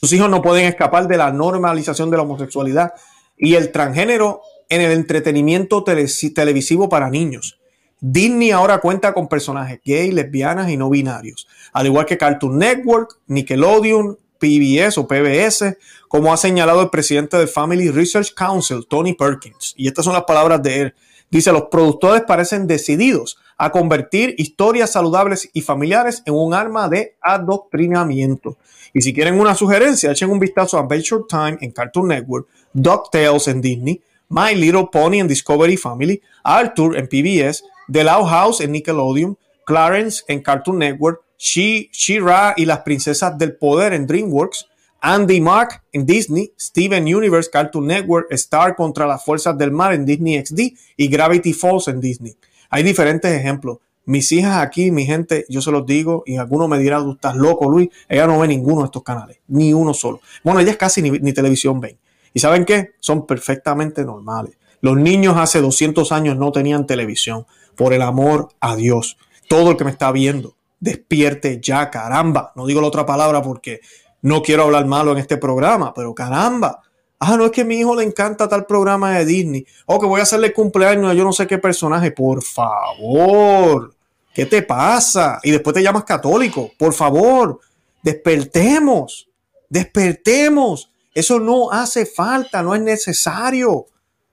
Sus 0.00 0.12
hijos 0.12 0.30
no 0.30 0.40
pueden 0.40 0.66
escapar 0.66 1.08
de 1.08 1.16
la 1.16 1.32
normalización 1.32 2.12
de 2.12 2.16
la 2.16 2.22
homosexualidad 2.22 2.92
y 3.36 3.56
el 3.56 3.72
transgénero 3.72 4.42
en 4.68 4.80
el 4.80 4.92
entretenimiento 4.92 5.82
televisivo 5.82 6.88
para 6.88 7.10
niños. 7.10 7.58
Disney 7.98 8.52
ahora 8.52 8.78
cuenta 8.78 9.12
con 9.14 9.26
personajes 9.26 9.80
gay, 9.84 10.12
lesbianas 10.12 10.70
y 10.70 10.76
no 10.76 10.90
binarios, 10.90 11.48
al 11.72 11.86
igual 11.86 12.06
que 12.06 12.18
Cartoon 12.18 12.56
Network, 12.56 13.18
Nickelodeon, 13.26 14.16
PBS 14.38 14.98
o 14.98 15.08
PBS, 15.08 15.76
como 16.14 16.32
ha 16.32 16.36
señalado 16.36 16.80
el 16.80 16.90
presidente 16.90 17.36
del 17.36 17.48
Family 17.48 17.90
Research 17.90 18.34
Council, 18.34 18.86
Tony 18.88 19.14
Perkins. 19.14 19.74
Y 19.76 19.88
estas 19.88 20.04
son 20.04 20.14
las 20.14 20.22
palabras 20.22 20.62
de 20.62 20.80
él. 20.80 20.94
Dice, 21.28 21.50
los 21.50 21.64
productores 21.64 22.22
parecen 22.22 22.68
decididos 22.68 23.36
a 23.58 23.72
convertir 23.72 24.32
historias 24.38 24.92
saludables 24.92 25.50
y 25.52 25.62
familiares 25.62 26.22
en 26.24 26.34
un 26.34 26.54
arma 26.54 26.88
de 26.88 27.16
adoctrinamiento. 27.20 28.56
Y 28.92 29.00
si 29.00 29.12
quieren 29.12 29.40
una 29.40 29.56
sugerencia, 29.56 30.12
echen 30.12 30.30
un 30.30 30.38
vistazo 30.38 30.78
a 30.78 30.82
Adventure 30.82 31.24
Time 31.28 31.58
en 31.60 31.72
Cartoon 31.72 32.06
Network, 32.06 32.46
DuckTales 32.72 33.48
en 33.48 33.60
Disney, 33.60 34.00
My 34.28 34.54
Little 34.54 34.90
Pony 34.92 35.16
en 35.16 35.26
Discovery 35.26 35.76
Family, 35.76 36.22
Arthur 36.44 36.96
en 36.96 37.08
PBS, 37.08 37.64
The 37.90 38.04
Loud 38.04 38.28
House 38.28 38.60
en 38.60 38.70
Nickelodeon, 38.70 39.36
Clarence 39.66 40.22
en 40.28 40.42
Cartoon 40.42 40.78
Network, 40.78 41.22
She-Ra 41.36 42.54
y 42.56 42.66
las 42.66 42.82
princesas 42.82 43.36
del 43.36 43.56
poder 43.56 43.94
en 43.94 44.06
DreamWorks, 44.06 44.68
Andy 45.06 45.38
Mark 45.38 45.82
en 45.92 46.06
Disney, 46.06 46.54
Steven 46.58 47.02
Universe, 47.14 47.50
Cartoon 47.50 47.86
Network, 47.86 48.26
Star 48.30 48.74
contra 48.74 49.06
las 49.06 49.22
fuerzas 49.22 49.56
del 49.58 49.70
mar 49.70 49.92
en 49.92 50.06
Disney 50.06 50.42
XD 50.42 50.60
y 50.96 51.08
Gravity 51.08 51.52
Falls 51.52 51.88
en 51.88 52.00
Disney. 52.00 52.34
Hay 52.70 52.82
diferentes 52.82 53.30
ejemplos. 53.30 53.80
Mis 54.06 54.32
hijas 54.32 54.62
aquí, 54.62 54.90
mi 54.90 55.04
gente, 55.04 55.44
yo 55.50 55.60
se 55.60 55.70
los 55.70 55.84
digo, 55.84 56.22
y 56.24 56.38
algunos 56.38 56.70
me 56.70 56.78
dirán, 56.78 57.04
tú 57.04 57.12
estás 57.12 57.36
loco, 57.36 57.70
Luis. 57.70 57.90
Ella 58.08 58.26
no 58.26 58.38
ve 58.38 58.48
ninguno 58.48 58.80
de 58.80 58.86
estos 58.86 59.02
canales, 59.02 59.40
ni 59.46 59.74
uno 59.74 59.92
solo. 59.92 60.20
Bueno, 60.42 60.60
ellas 60.60 60.76
casi 60.76 61.02
ni, 61.02 61.10
ni 61.10 61.34
televisión 61.34 61.80
ven. 61.80 61.98
¿Y 62.32 62.40
saben 62.40 62.64
qué? 62.64 62.92
Son 62.98 63.26
perfectamente 63.26 64.06
normales. 64.06 64.56
Los 64.80 64.96
niños 64.96 65.36
hace 65.36 65.60
200 65.60 66.12
años 66.12 66.38
no 66.38 66.50
tenían 66.50 66.86
televisión. 66.86 67.44
Por 67.76 67.92
el 67.92 68.00
amor 68.00 68.48
a 68.58 68.74
Dios. 68.74 69.18
Todo 69.48 69.72
el 69.72 69.76
que 69.76 69.84
me 69.84 69.90
está 69.90 70.10
viendo, 70.12 70.56
despierte 70.80 71.60
ya, 71.62 71.90
caramba. 71.90 72.52
No 72.56 72.64
digo 72.66 72.80
la 72.80 72.86
otra 72.86 73.04
palabra 73.04 73.42
porque 73.42 73.80
no 74.24 74.42
quiero 74.42 74.62
hablar 74.62 74.86
malo 74.86 75.12
en 75.12 75.18
este 75.18 75.36
programa, 75.36 75.92
pero 75.92 76.14
caramba. 76.14 76.80
Ah, 77.18 77.36
no 77.36 77.44
es 77.44 77.52
que 77.52 77.60
a 77.60 77.64
mi 77.66 77.76
hijo 77.76 77.94
le 77.94 78.04
encanta 78.04 78.48
tal 78.48 78.64
programa 78.64 79.18
de 79.18 79.26
Disney. 79.26 79.66
O 79.84 80.00
que 80.00 80.06
voy 80.06 80.20
a 80.20 80.22
hacerle 80.22 80.54
cumpleaños 80.54 81.10
a 81.10 81.14
yo 81.14 81.24
no 81.24 81.32
sé 81.34 81.46
qué 81.46 81.58
personaje. 81.58 82.10
Por 82.10 82.42
favor. 82.42 83.94
¿Qué 84.32 84.46
te 84.46 84.62
pasa? 84.62 85.40
Y 85.42 85.50
después 85.50 85.74
te 85.74 85.82
llamas 85.82 86.04
católico. 86.04 86.70
Por 86.78 86.94
favor. 86.94 87.60
Despertemos. 88.02 89.28
Despertemos. 89.68 90.90
Eso 91.14 91.38
no 91.38 91.70
hace 91.70 92.06
falta, 92.06 92.62
no 92.62 92.74
es 92.74 92.80
necesario. 92.80 93.84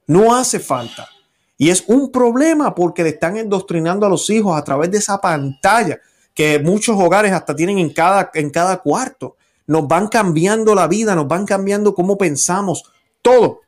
No 0.08 0.34
hace 0.34 0.62
falta. 0.62 1.10
Y 1.58 1.70
es 1.70 1.84
un 1.88 2.14
problema 2.14 2.74
porque 2.74 3.04
le 3.04 3.10
están 3.10 3.36
endoctrinando 3.36 4.06
a 4.06 4.10
los 4.10 4.30
hijos 4.30 4.58
a 4.58 4.64
través 4.64 4.90
de 4.90 5.00
esa 5.00 5.20
pantalla 5.20 6.00
que 6.34 6.60
muchos 6.60 6.98
hogares 6.98 7.34
hasta 7.34 7.54
tienen 7.54 7.78
en 7.78 7.92
cada, 7.92 8.32
en 8.34 8.50
cada 8.52 8.78
cuarto. 8.78 9.36
Nos 9.72 9.88
van 9.88 10.10
cambiando 10.10 10.76
la 10.76 10.86
vida, 10.90 11.16
nos 11.16 11.30
van 11.30 11.46
cambiando 11.46 11.96
cómo 11.96 12.18
pensamos, 12.18 12.84
todo. 13.22 13.62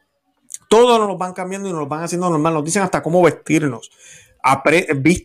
Todo 0.67 0.99
nos 1.07 1.17
van 1.17 1.31
cambiando 1.31 1.69
y 1.69 1.71
nos 1.71 1.87
van 1.87 2.03
haciendo 2.03 2.29
normal. 2.29 2.55
Nos 2.55 2.65
dicen 2.65 2.81
hasta 2.81 3.01
cómo 3.01 3.21
vestirnos. 3.21 3.89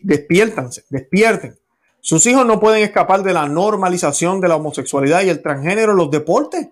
despiértanse, 0.03 0.85
despierten. 0.89 1.59
Sus 1.99 2.25
hijos 2.27 2.45
no 2.45 2.61
pueden 2.61 2.81
escapar 2.81 3.23
de 3.23 3.33
la 3.33 3.45
normalización 3.45 4.39
de 4.39 4.47
la 4.47 4.55
homosexualidad 4.55 5.23
y 5.23 5.29
el 5.29 5.41
transgénero 5.41 5.93
los 5.93 6.09
deportes. 6.11 6.69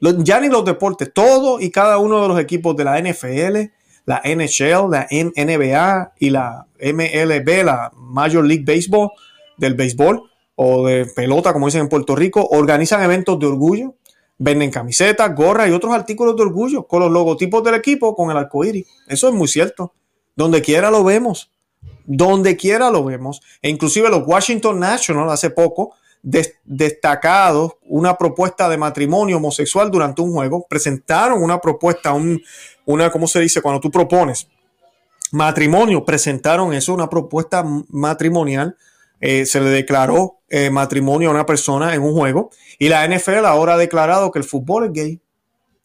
Ya 0.00 0.40
ni 0.40 0.48
los 0.48 0.64
deportes, 0.64 1.12
todo 1.12 1.58
y 1.58 1.72
cada 1.72 1.98
uno 1.98 2.22
de 2.22 2.28
los 2.28 2.38
equipos 2.38 2.76
de 2.76 2.84
la 2.84 3.00
NFL, 3.00 3.72
la 4.04 4.22
NHL, 4.24 4.92
la 4.92 5.08
NBA 5.10 6.12
y 6.20 6.30
la 6.30 6.68
MLB, 6.80 7.64
la 7.64 7.90
Major 7.96 8.44
League 8.44 8.62
Baseball, 8.64 9.10
del 9.56 9.74
béisbol 9.74 10.30
o 10.60 10.84
de 10.84 11.06
pelota, 11.06 11.52
como 11.52 11.66
dicen 11.66 11.82
en 11.82 11.88
Puerto 11.88 12.16
Rico, 12.16 12.44
organizan 12.50 13.00
eventos 13.04 13.38
de 13.38 13.46
orgullo, 13.46 13.94
venden 14.38 14.72
camisetas, 14.72 15.32
gorras 15.36 15.68
y 15.68 15.72
otros 15.72 15.94
artículos 15.94 16.34
de 16.34 16.42
orgullo 16.42 16.82
con 16.84 16.98
los 16.98 17.12
logotipos 17.12 17.62
del 17.62 17.76
equipo 17.76 18.16
con 18.16 18.32
el 18.32 18.36
arco 18.36 18.64
iris. 18.64 18.88
Eso 19.06 19.28
es 19.28 19.34
muy 19.34 19.46
cierto. 19.46 19.94
Donde 20.34 20.60
quiera 20.60 20.90
lo 20.90 21.04
vemos. 21.04 21.52
Donde 22.04 22.56
quiera 22.56 22.90
lo 22.90 23.04
vemos. 23.04 23.40
E 23.62 23.70
inclusive 23.70 24.08
los 24.10 24.26
Washington 24.26 24.80
Nationals 24.80 25.30
hace 25.30 25.50
poco 25.50 25.92
destacados 26.64 27.74
una 27.82 28.18
propuesta 28.18 28.68
de 28.68 28.76
matrimonio 28.76 29.36
homosexual 29.36 29.92
durante 29.92 30.22
un 30.22 30.32
juego, 30.32 30.66
presentaron 30.68 31.40
una 31.40 31.60
propuesta, 31.60 32.12
un, 32.12 32.42
una, 32.84 33.12
¿cómo 33.12 33.28
se 33.28 33.38
dice? 33.38 33.62
Cuando 33.62 33.80
tú 33.80 33.92
propones 33.92 34.48
matrimonio, 35.30 36.04
presentaron 36.04 36.74
eso, 36.74 36.92
una 36.92 37.08
propuesta 37.08 37.64
matrimonial 37.90 38.76
eh, 39.20 39.46
se 39.46 39.60
le 39.60 39.70
declaró 39.70 40.38
eh, 40.48 40.70
matrimonio 40.70 41.28
a 41.28 41.32
una 41.32 41.46
persona 41.46 41.94
en 41.94 42.02
un 42.02 42.12
juego 42.12 42.50
y 42.78 42.88
la 42.88 43.06
NFL 43.06 43.44
ahora 43.44 43.74
ha 43.74 43.78
declarado 43.78 44.30
que 44.30 44.38
el 44.38 44.44
fútbol 44.44 44.86
es 44.86 44.92
gay. 44.92 45.20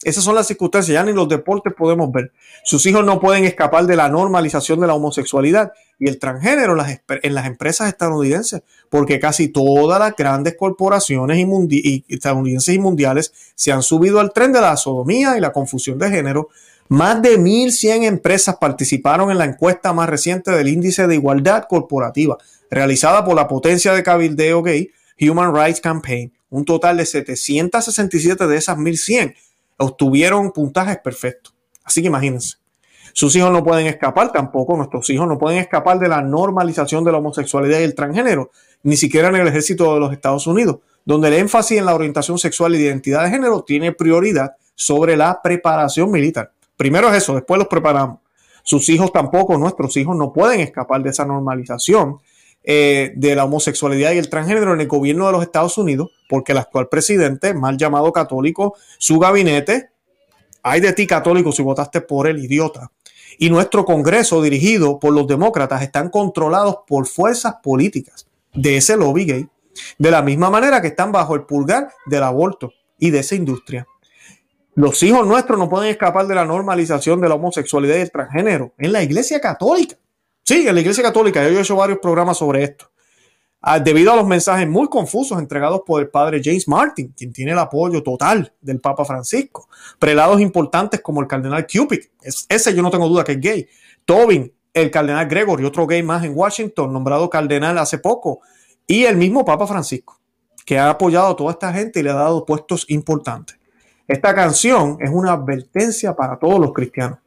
Esas 0.02 0.22
son 0.22 0.34
las 0.34 0.46
circunstancias, 0.46 0.92
ya 0.92 1.02
ni 1.02 1.12
los 1.12 1.28
deportes 1.28 1.72
podemos 1.72 2.12
ver. 2.12 2.30
Sus 2.62 2.84
hijos 2.84 3.04
no 3.04 3.20
pueden 3.20 3.44
escapar 3.44 3.86
de 3.86 3.96
la 3.96 4.10
normalización 4.10 4.80
de 4.80 4.86
la 4.86 4.94
homosexualidad 4.94 5.72
y 5.98 6.08
el 6.08 6.18
transgénero 6.18 6.72
en 6.72 6.78
las, 6.78 7.00
en 7.08 7.34
las 7.34 7.46
empresas 7.46 7.88
estadounidenses, 7.88 8.62
porque 8.90 9.18
casi 9.18 9.48
todas 9.48 9.98
las 9.98 10.14
grandes 10.14 10.56
corporaciones 10.58 11.38
estadounidenses 12.08 12.74
y 12.74 12.78
mundiales 12.78 13.32
se 13.54 13.72
han 13.72 13.82
subido 13.82 14.20
al 14.20 14.32
tren 14.32 14.52
de 14.52 14.60
la 14.60 14.76
sodomía 14.76 15.38
y 15.38 15.40
la 15.40 15.52
confusión 15.52 15.98
de 15.98 16.10
género. 16.10 16.48
Más 16.88 17.22
de 17.22 17.38
1.100 17.38 18.04
empresas 18.04 18.56
participaron 18.60 19.30
en 19.30 19.38
la 19.38 19.46
encuesta 19.46 19.92
más 19.92 20.08
reciente 20.08 20.50
del 20.50 20.68
índice 20.68 21.06
de 21.06 21.14
igualdad 21.14 21.64
corporativa 21.68 22.36
realizada 22.70 23.24
por 23.24 23.34
la 23.34 23.48
potencia 23.48 23.92
de 23.92 24.02
cabildeo 24.02 24.62
gay 24.62 24.90
Human 25.20 25.54
Rights 25.54 25.80
Campaign, 25.80 26.32
un 26.50 26.64
total 26.64 26.96
de 26.96 27.06
767 27.06 28.46
de 28.46 28.56
esas 28.56 28.76
1100 28.76 29.34
obtuvieron 29.76 30.52
puntajes 30.52 30.98
perfectos. 30.98 31.54
Así 31.84 32.00
que 32.00 32.08
imagínense. 32.08 32.56
Sus 33.12 33.36
hijos 33.36 33.52
no 33.52 33.62
pueden 33.62 33.86
escapar 33.86 34.32
tampoco, 34.32 34.76
nuestros 34.76 35.08
hijos 35.10 35.28
no 35.28 35.38
pueden 35.38 35.58
escapar 35.58 35.98
de 35.98 36.08
la 36.08 36.20
normalización 36.20 37.04
de 37.04 37.12
la 37.12 37.18
homosexualidad 37.18 37.78
y 37.78 37.84
el 37.84 37.94
transgénero, 37.94 38.50
ni 38.82 38.96
siquiera 38.96 39.28
en 39.28 39.36
el 39.36 39.46
ejército 39.46 39.94
de 39.94 40.00
los 40.00 40.12
Estados 40.12 40.46
Unidos, 40.46 40.78
donde 41.04 41.28
el 41.28 41.34
énfasis 41.34 41.78
en 41.78 41.86
la 41.86 41.94
orientación 41.94 42.38
sexual 42.38 42.74
y 42.74 42.78
identidad 42.78 43.22
de 43.22 43.30
género 43.30 43.62
tiene 43.62 43.92
prioridad 43.92 44.56
sobre 44.74 45.16
la 45.16 45.40
preparación 45.42 46.10
militar. 46.10 46.53
Primero 46.76 47.08
es 47.10 47.22
eso, 47.22 47.34
después 47.34 47.58
los 47.58 47.68
preparamos. 47.68 48.18
Sus 48.62 48.88
hijos 48.88 49.12
tampoco, 49.12 49.58
nuestros 49.58 49.96
hijos 49.96 50.16
no 50.16 50.32
pueden 50.32 50.60
escapar 50.60 51.02
de 51.02 51.10
esa 51.10 51.24
normalización 51.24 52.18
eh, 52.62 53.12
de 53.14 53.34
la 53.34 53.44
homosexualidad 53.44 54.12
y 54.12 54.18
el 54.18 54.30
transgénero 54.30 54.72
en 54.72 54.80
el 54.80 54.88
gobierno 54.88 55.26
de 55.26 55.32
los 55.32 55.42
Estados 55.42 55.76
Unidos, 55.76 56.10
porque 56.28 56.52
el 56.52 56.58
actual 56.58 56.88
presidente, 56.88 57.52
mal 57.52 57.76
llamado 57.76 58.10
católico, 58.10 58.74
su 58.98 59.18
gabinete, 59.18 59.90
hay 60.62 60.80
de 60.80 60.94
ti 60.94 61.06
católico 61.06 61.52
si 61.52 61.62
votaste 61.62 62.00
por 62.00 62.26
el 62.26 62.42
idiota, 62.42 62.90
y 63.38 63.50
nuestro 63.50 63.84
Congreso 63.84 64.40
dirigido 64.40 64.98
por 64.98 65.12
los 65.12 65.26
demócratas 65.26 65.82
están 65.82 66.08
controlados 66.08 66.78
por 66.86 67.06
fuerzas 67.06 67.56
políticas 67.62 68.26
de 68.54 68.78
ese 68.78 68.96
lobby 68.96 69.26
gay, 69.26 69.48
de 69.98 70.10
la 70.10 70.22
misma 70.22 70.48
manera 70.48 70.80
que 70.80 70.88
están 70.88 71.12
bajo 71.12 71.34
el 71.34 71.42
pulgar 71.42 71.92
del 72.06 72.22
aborto 72.22 72.72
y 72.98 73.10
de 73.10 73.18
esa 73.18 73.34
industria. 73.34 73.86
Los 74.76 75.02
hijos 75.04 75.26
nuestros 75.26 75.58
no 75.58 75.68
pueden 75.68 75.90
escapar 75.90 76.26
de 76.26 76.34
la 76.34 76.44
normalización 76.44 77.20
de 77.20 77.28
la 77.28 77.36
homosexualidad 77.36 77.96
y 77.96 78.00
el 78.00 78.10
transgénero 78.10 78.74
en 78.76 78.92
la 78.92 79.02
Iglesia 79.02 79.40
Católica. 79.40 79.96
Sí, 80.42 80.66
en 80.66 80.74
la 80.74 80.80
Iglesia 80.80 81.02
Católica. 81.02 81.48
Yo 81.48 81.56
he 81.56 81.60
hecho 81.60 81.76
varios 81.76 82.00
programas 82.00 82.38
sobre 82.38 82.64
esto. 82.64 82.90
Ah, 83.60 83.78
debido 83.78 84.12
a 84.12 84.16
los 84.16 84.26
mensajes 84.26 84.68
muy 84.68 84.88
confusos 84.88 85.38
entregados 85.38 85.82
por 85.86 86.02
el 86.02 86.10
padre 86.10 86.42
James 86.44 86.68
Martin, 86.68 87.14
quien 87.16 87.32
tiene 87.32 87.52
el 87.52 87.58
apoyo 87.58 88.02
total 88.02 88.52
del 88.60 88.80
Papa 88.80 89.04
Francisco. 89.04 89.68
Prelados 89.98 90.40
importantes 90.40 91.00
como 91.00 91.22
el 91.22 91.26
cardenal 91.26 91.66
Cupid, 91.66 92.00
ese 92.20 92.74
yo 92.74 92.82
no 92.82 92.90
tengo 92.90 93.08
duda 93.08 93.24
que 93.24 93.32
es 93.32 93.40
gay. 93.40 93.68
Tobin, 94.04 94.52
el 94.74 94.90
cardenal 94.90 95.26
Gregory, 95.26 95.64
otro 95.64 95.86
gay 95.86 96.02
más 96.02 96.24
en 96.24 96.36
Washington, 96.36 96.92
nombrado 96.92 97.30
cardenal 97.30 97.78
hace 97.78 97.96
poco. 97.96 98.40
Y 98.86 99.04
el 99.04 99.16
mismo 99.16 99.46
Papa 99.46 99.66
Francisco, 99.66 100.20
que 100.66 100.78
ha 100.78 100.90
apoyado 100.90 101.28
a 101.28 101.36
toda 101.36 101.52
esta 101.52 101.72
gente 101.72 102.00
y 102.00 102.02
le 102.02 102.10
ha 102.10 102.14
dado 102.14 102.44
puestos 102.44 102.84
importantes. 102.88 103.56
Esta 104.06 104.34
canción 104.34 104.98
es 105.00 105.10
una 105.10 105.32
advertencia 105.32 106.14
para 106.14 106.38
todos 106.38 106.60
los 106.60 106.72
cristianos. 106.72 107.18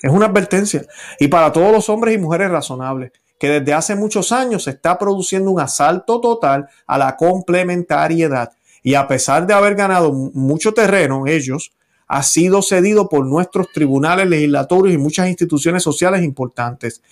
Es 0.00 0.10
una 0.10 0.26
advertencia. 0.26 0.84
Y 1.18 1.28
para 1.28 1.52
todos 1.52 1.72
los 1.72 1.88
hombres 1.88 2.14
y 2.14 2.18
mujeres 2.18 2.50
razonables, 2.50 3.12
que 3.38 3.48
desde 3.48 3.74
hace 3.74 3.94
muchos 3.94 4.32
años 4.32 4.64
se 4.64 4.70
está 4.70 4.98
produciendo 4.98 5.50
un 5.50 5.60
asalto 5.60 6.20
total 6.20 6.68
a 6.86 6.98
la 6.98 7.16
complementariedad. 7.16 8.52
Y 8.82 8.94
a 8.94 9.06
pesar 9.06 9.46
de 9.46 9.54
haber 9.54 9.74
ganado 9.74 10.12
mucho 10.12 10.72
terreno, 10.72 11.26
ellos, 11.26 11.72
ha 12.08 12.22
sido 12.22 12.62
cedido 12.62 13.08
por 13.08 13.26
nuestros 13.26 13.72
tribunales 13.72 14.28
legislatorios 14.28 14.94
y 14.94 14.98
muchas 14.98 15.28
instituciones 15.28 15.82
sociales 15.82 16.22
importantes. 16.22 17.02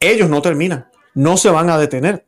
Ellos 0.00 0.28
no 0.30 0.40
terminan, 0.42 0.88
no 1.14 1.36
se 1.36 1.50
van 1.50 1.70
a 1.70 1.78
detener 1.78 2.24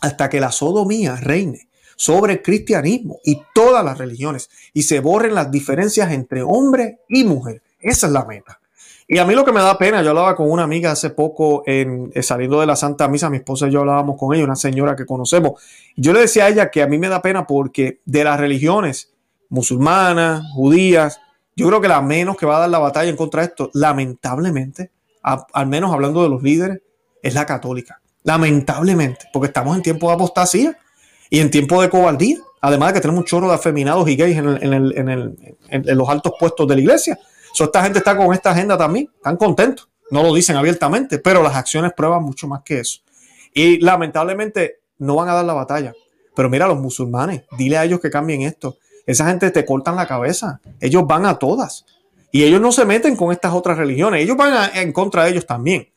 hasta 0.00 0.28
que 0.28 0.40
la 0.40 0.52
sodomía 0.52 1.16
reine 1.16 1.68
sobre 1.96 2.42
cristianismo 2.42 3.18
y 3.24 3.42
todas 3.54 3.84
las 3.84 3.98
religiones 3.98 4.50
y 4.72 4.82
se 4.82 5.00
borren 5.00 5.34
las 5.34 5.50
diferencias 5.50 6.12
entre 6.12 6.42
hombre 6.42 7.00
y 7.08 7.24
mujer. 7.24 7.62
Esa 7.80 8.06
es 8.06 8.12
la 8.12 8.24
meta. 8.24 8.60
Y 9.06 9.18
a 9.18 9.26
mí 9.26 9.34
lo 9.34 9.44
que 9.44 9.52
me 9.52 9.60
da 9.60 9.76
pena, 9.76 10.02
yo 10.02 10.10
hablaba 10.10 10.34
con 10.34 10.50
una 10.50 10.62
amiga 10.62 10.90
hace 10.90 11.10
poco 11.10 11.62
en, 11.66 12.10
eh, 12.14 12.22
saliendo 12.22 12.60
de 12.60 12.66
la 12.66 12.74
Santa 12.74 13.06
Misa, 13.06 13.28
mi 13.28 13.36
esposa 13.36 13.68
y 13.68 13.70
yo 13.70 13.80
hablábamos 13.80 14.18
con 14.18 14.34
ella, 14.34 14.44
una 14.44 14.56
señora 14.56 14.96
que 14.96 15.04
conocemos. 15.04 15.60
Yo 15.94 16.14
le 16.14 16.20
decía 16.20 16.46
a 16.46 16.48
ella 16.48 16.70
que 16.70 16.82
a 16.82 16.86
mí 16.86 16.98
me 16.98 17.08
da 17.08 17.20
pena 17.20 17.46
porque 17.46 18.00
de 18.06 18.24
las 18.24 18.40
religiones 18.40 19.12
musulmanas, 19.50 20.42
judías, 20.54 21.20
yo 21.54 21.68
creo 21.68 21.80
que 21.82 21.88
la 21.88 22.00
menos 22.00 22.36
que 22.36 22.46
va 22.46 22.56
a 22.56 22.60
dar 22.60 22.70
la 22.70 22.78
batalla 22.78 23.10
en 23.10 23.16
contra 23.16 23.42
de 23.42 23.48
esto, 23.48 23.70
lamentablemente, 23.74 24.90
al 25.22 25.66
menos 25.66 25.92
hablando 25.92 26.22
de 26.22 26.30
los 26.30 26.42
líderes, 26.42 26.80
es 27.22 27.34
la 27.34 27.44
católica. 27.44 28.00
Lamentablemente, 28.22 29.26
porque 29.32 29.48
estamos 29.48 29.76
en 29.76 29.82
tiempo 29.82 30.08
de 30.08 30.14
apostasía 30.14 30.78
y 31.34 31.40
en 31.40 31.50
tiempo 31.50 31.82
de 31.82 31.90
cobardía. 31.90 32.38
Además 32.60 32.90
de 32.90 32.94
que 32.94 33.00
tenemos 33.00 33.22
un 33.22 33.26
chorro 33.26 33.48
de 33.48 33.54
afeminados 33.54 34.08
y 34.08 34.14
gays 34.14 34.38
en, 34.38 35.96
los 35.98 36.08
altos 36.08 36.34
puestos 36.38 36.68
de 36.68 36.76
la 36.76 36.80
iglesia. 36.80 37.18
esta 37.58 37.82
gente 37.82 37.98
está 37.98 38.16
con 38.16 38.32
esta 38.32 38.52
agenda 38.52 38.78
también, 38.78 39.10
están 39.16 39.36
contentos. 39.36 39.88
No 40.12 40.22
lo 40.22 40.32
dicen 40.32 40.54
abiertamente, 40.54 41.18
pero 41.18 41.42
las 41.42 41.56
acciones 41.56 41.92
prueban 41.92 42.22
mucho 42.22 42.46
más 42.46 42.62
que 42.62 42.78
eso. 42.78 43.00
Y 43.52 43.80
lamentablemente 43.80 44.78
no 44.98 45.16
van 45.16 45.28
a 45.28 45.34
dar 45.34 45.44
la 45.44 45.54
batalla. 45.54 45.92
Pero 46.36 46.48
mira, 46.48 46.68
los 46.68 46.78
musulmanes, 46.78 47.42
dile 47.58 47.78
a 47.78 47.84
ellos 47.84 47.98
que 47.98 48.10
cambien 48.10 48.42
esto. 48.42 48.78
Esa 49.04 49.26
gente 49.26 49.50
te 49.50 49.64
cortan 49.64 49.96
la 49.96 50.06
cabeza. 50.06 50.60
Ellos 50.78 51.04
van 51.04 51.26
a 51.26 51.40
todas. 51.40 51.84
Y 52.30 52.44
ellos 52.44 52.60
no 52.60 52.70
se 52.70 52.84
meten 52.84 53.16
con 53.16 53.32
estas 53.32 53.54
otras 53.54 53.76
religiones. 53.76 54.22
Ellos 54.22 54.36
van 54.36 54.70
en 54.74 54.92
contra 54.92 55.24
de 55.24 55.30
ellos 55.30 55.46
también 55.46 55.88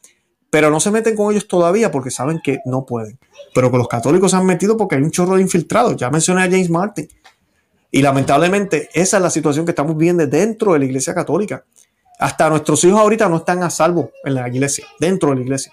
pero 0.50 0.70
no 0.70 0.80
se 0.80 0.92
meten 0.92 1.16
con 1.16 1.32
ellos 1.32 1.48
todavía 1.48 1.92
porque 1.92 2.12
saben 2.12 2.40
que 2.44 2.60
no 2.66 2.86
pueden. 2.86 3.20
Pero 3.54 3.72
que 3.72 3.78
los 3.78 3.88
católicos 3.88 4.32
se 4.32 4.38
han 4.38 4.46
metido 4.46 4.78
porque 4.78 4.96
hay 4.96 5.02
un 5.02 5.12
chorro 5.12 5.36
de 5.36 5.42
infiltrados. 5.42 5.98
Ya 5.98 6.10
mencioné 6.10 6.44
a 6.44 6.46
James 6.46 6.70
Martin. 6.70 7.08
Y 7.92 8.02
lamentablemente 8.02 8.90
esa 8.94 9.18
es 9.18 9.24
la 9.24 9.30
situación 9.30 9.66
que 9.66 9.72
estamos 9.72 9.98
viendo 9.98 10.26
dentro 10.28 10.74
de 10.74 10.80
la 10.80 10.86
iglesia 10.86 11.14
católica. 11.14 11.64
Hasta 12.20 12.50
nuestros 12.50 12.84
hijos 12.84 13.00
ahorita 13.00 13.30
no 13.30 13.38
están 13.38 13.64
a 13.64 13.70
salvo 13.70 14.12
en 14.24 14.36
la 14.36 14.48
iglesia, 14.48 14.86
dentro 15.00 15.30
de 15.30 15.36
la 15.36 15.42
iglesia. 15.42 15.72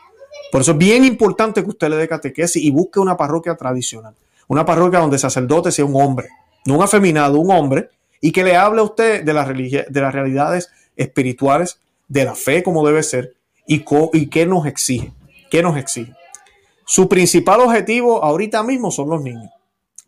Por 0.52 0.60
eso 0.60 0.72
es 0.72 0.78
bien 0.78 1.04
importante 1.04 1.62
que 1.62 1.70
usted 1.70 1.88
le 1.88 1.96
dé 1.96 2.06
catequesis 2.06 2.62
y 2.62 2.70
busque 2.70 3.00
una 3.00 3.16
parroquia 3.16 3.56
tradicional. 3.56 4.14
Una 4.46 4.64
parroquia 4.64 5.00
donde 5.00 5.16
el 5.16 5.20
sacerdote 5.20 5.72
sea 5.72 5.84
un 5.84 6.00
hombre, 6.00 6.28
no 6.66 6.76
un 6.76 6.82
afeminado, 6.82 7.38
un 7.38 7.50
hombre, 7.50 7.88
y 8.20 8.30
que 8.30 8.44
le 8.44 8.56
hable 8.56 8.80
a 8.80 8.84
usted 8.84 9.24
de, 9.24 9.32
la 9.32 9.44
de 9.44 10.00
las 10.00 10.12
realidades 10.12 10.70
espirituales, 10.96 11.78
de 12.08 12.24
la 12.24 12.34
fe 12.34 12.62
como 12.62 12.86
debe 12.86 13.02
ser, 13.02 13.34
y, 13.66 14.26
qué 14.26 14.46
nos 14.46 14.66
exige. 14.66 15.12
¿Qué 15.50 15.62
nos 15.62 15.76
exige? 15.76 16.12
Su 16.86 17.08
principal 17.08 17.60
objetivo 17.60 18.22
ahorita 18.22 18.62
mismo 18.62 18.90
son 18.90 19.08
los 19.08 19.22
niños. 19.22 19.50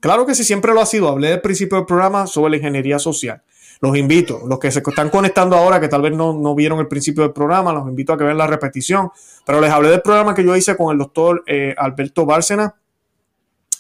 Claro 0.01 0.27
que 0.27 0.35
sí, 0.35 0.45
siempre 0.45 0.75
lo 0.75 0.81
ha 0.81 0.87
sido. 0.87 1.09
Hablé 1.09 1.31
del 1.31 1.41
principio 1.41 1.79
del 1.79 1.87
programa 1.87 2.27
sobre 2.27 2.51
la 2.51 2.57
ingeniería 2.59 2.99
social. 2.99 3.43
Los 3.81 3.97
invito, 3.97 4.43
los 4.47 4.59
que 4.59 4.71
se 4.71 4.79
están 4.79 5.11
conectando 5.11 5.57
ahora, 5.57 5.81
que 5.81 5.89
tal 5.89 6.03
vez 6.03 6.13
no, 6.13 6.55
vieron 6.55 6.79
el 6.81 6.89
principio 6.89 7.23
del 7.23 7.33
programa, 7.33 7.73
los 7.73 7.87
invito 7.89 8.13
a 8.13 8.19
que 8.19 8.25
vean 8.25 8.39
la 8.39 8.47
repetición. 8.47 9.11
Pero 9.45 9.61
les 9.61 9.71
hablé 9.71 9.91
del 9.91 10.03
programa 10.03 10.35
que 10.35 10.45
yo 10.45 10.57
hice 10.57 10.77
con 10.77 10.93
el 10.93 10.99
doctor 10.99 11.43
eh, 11.47 11.75
Alberto 11.77 12.25
Bárcena, 12.25 12.75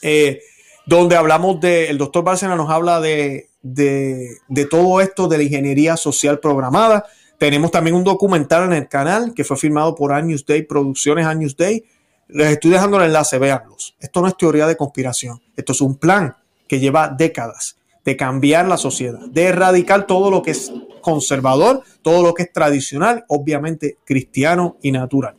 eh, 0.03 0.41
donde 0.87 1.17
hablamos 1.17 1.61
de, 1.61 1.89
el 1.89 1.99
doctor 1.99 2.25
Bárcena 2.25 2.57
nos 2.57 2.71
habla 2.71 3.01
de, 3.01 3.49
de, 3.63 4.39
de 4.49 4.67
todo 4.67 5.01
esto 5.01 5.29
de 5.29 5.39
la 5.39 5.43
ingeniería 5.43 5.97
social 5.97 6.39
programada 6.39 7.07
tenemos 7.39 7.71
también 7.71 7.97
un 7.97 8.05
documental 8.05 8.65
en 8.65 8.73
el 8.73 8.89
canal 8.89 9.35
que 9.35 9.45
fue 9.45 9.57
filmado 9.57 9.95
por 9.95 10.13
Años 10.13 10.45
Day, 10.47 10.63
Producciones 10.63 11.27
Años 11.27 11.57
Day. 11.57 11.85
Les 12.29 12.53
estoy 12.53 12.71
dejando 12.71 12.99
el 12.99 13.07
enlace, 13.07 13.39
véanlos. 13.39 13.95
Esto 14.01 14.21
no 14.21 14.29
es 14.29 14.37
teoría 14.37 14.67
de 14.67 14.77
conspiración. 14.77 15.41
Esto 15.57 15.73
es 15.73 15.81
un 15.81 15.97
plan 15.97 16.37
que 16.67 16.81
lleva 16.81 17.09
décadas 17.09 17.77
de 18.05 18.17
cambiar 18.17 18.67
la 18.69 18.77
sociedad, 18.77 19.21
de 19.29 19.45
erradicar 19.45 20.07
todo 20.07 20.31
lo 20.31 20.43
que 20.43 20.53
es 20.53 20.73
conservador, 21.01 21.83
todo 22.03 22.23
lo 22.23 22.35
que 22.35 22.45
es 22.45 22.53
tradicional, 22.53 23.25
obviamente 23.29 23.99
cristiano 24.05 24.77
y 24.81 24.93
natural. 24.93 25.37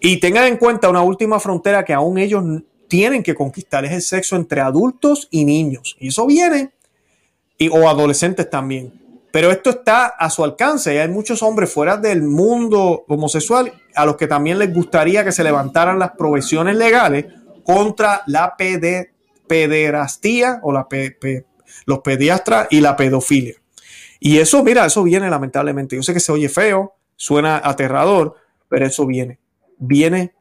Y 0.00 0.18
tengan 0.18 0.46
en 0.46 0.56
cuenta 0.56 0.88
una 0.88 1.02
última 1.02 1.38
frontera 1.38 1.84
que 1.84 1.92
aún 1.92 2.18
ellos 2.18 2.44
tienen 2.88 3.22
que 3.22 3.34
conquistar, 3.34 3.84
es 3.84 3.92
el 3.92 4.02
sexo 4.02 4.36
entre 4.36 4.60
adultos 4.60 5.28
y 5.30 5.44
niños. 5.44 5.96
Y 5.98 6.08
eso 6.08 6.26
viene, 6.26 6.70
y, 7.58 7.68
o 7.68 7.88
adolescentes 7.88 8.48
también. 8.48 8.92
Pero 9.32 9.50
esto 9.50 9.70
está 9.70 10.06
a 10.06 10.30
su 10.30 10.44
alcance 10.44 10.94
y 10.94 10.98
hay 10.98 11.08
muchos 11.08 11.42
hombres 11.42 11.72
fuera 11.72 11.96
del 11.96 12.22
mundo 12.22 13.04
homosexual 13.08 13.72
a 13.94 14.06
los 14.06 14.16
que 14.16 14.26
también 14.26 14.58
les 14.58 14.72
gustaría 14.72 15.24
que 15.24 15.32
se 15.32 15.44
levantaran 15.44 15.98
las 15.98 16.12
provisiones 16.12 16.76
legales 16.76 17.26
contra 17.64 18.22
la 18.26 18.54
pederastía 19.46 20.60
o 20.62 20.72
la 20.72 20.86
los 21.84 21.98
pediatras 22.00 22.68
y 22.70 22.80
la 22.80 22.96
pedofilia. 22.96 23.54
Y 24.20 24.38
eso, 24.38 24.62
mira, 24.64 24.86
eso 24.86 25.02
viene 25.02 25.28
lamentablemente. 25.28 25.96
Yo 25.96 26.02
sé 26.02 26.14
que 26.14 26.20
se 26.20 26.32
oye 26.32 26.48
feo, 26.48 26.94
suena 27.16 27.60
aterrador, 27.62 28.36
pero 28.68 28.86
eso 28.86 29.06
viene. 29.06 29.38
Viene 29.78 30.34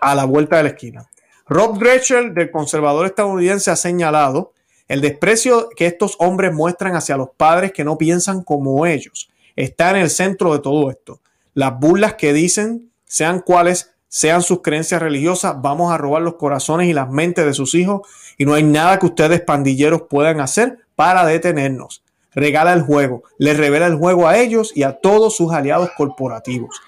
a 0.00 0.14
la 0.14 0.24
vuelta 0.24 0.56
de 0.56 0.62
la 0.64 0.68
esquina. 0.70 1.08
Rob 1.46 1.78
Gretschel, 1.78 2.34
del 2.34 2.50
conservador 2.50 3.06
estadounidense, 3.06 3.70
ha 3.70 3.76
señalado 3.76 4.52
el 4.88 5.00
desprecio 5.00 5.68
que 5.76 5.86
estos 5.86 6.16
hombres 6.18 6.52
muestran 6.52 6.96
hacia 6.96 7.16
los 7.16 7.30
padres 7.36 7.72
que 7.72 7.84
no 7.84 7.98
piensan 7.98 8.42
como 8.42 8.86
ellos 8.86 9.28
está 9.56 9.90
en 9.90 9.96
el 9.96 10.10
centro 10.10 10.52
de 10.52 10.60
todo 10.60 10.90
esto. 10.90 11.20
Las 11.54 11.78
burlas 11.78 12.14
que 12.14 12.32
dicen, 12.32 12.90
sean 13.04 13.40
cuales 13.40 13.92
sean 14.08 14.42
sus 14.42 14.60
creencias 14.62 15.00
religiosas, 15.00 15.56
vamos 15.60 15.92
a 15.92 15.98
robar 15.98 16.22
los 16.22 16.34
corazones 16.34 16.88
y 16.88 16.92
las 16.92 17.10
mentes 17.10 17.44
de 17.44 17.54
sus 17.54 17.74
hijos 17.74 18.02
y 18.36 18.44
no 18.44 18.54
hay 18.54 18.62
nada 18.62 18.98
que 18.98 19.06
ustedes 19.06 19.40
pandilleros 19.40 20.02
puedan 20.02 20.40
hacer 20.40 20.78
para 20.96 21.24
detenernos. 21.24 22.02
Regala 22.34 22.72
el 22.72 22.82
juego, 22.82 23.22
les 23.38 23.56
revela 23.56 23.86
el 23.86 23.96
juego 23.96 24.28
a 24.28 24.38
ellos 24.38 24.72
y 24.74 24.82
a 24.82 24.92
todos 24.92 25.36
sus 25.36 25.52
aliados 25.52 25.90
corporativos. 25.96 26.80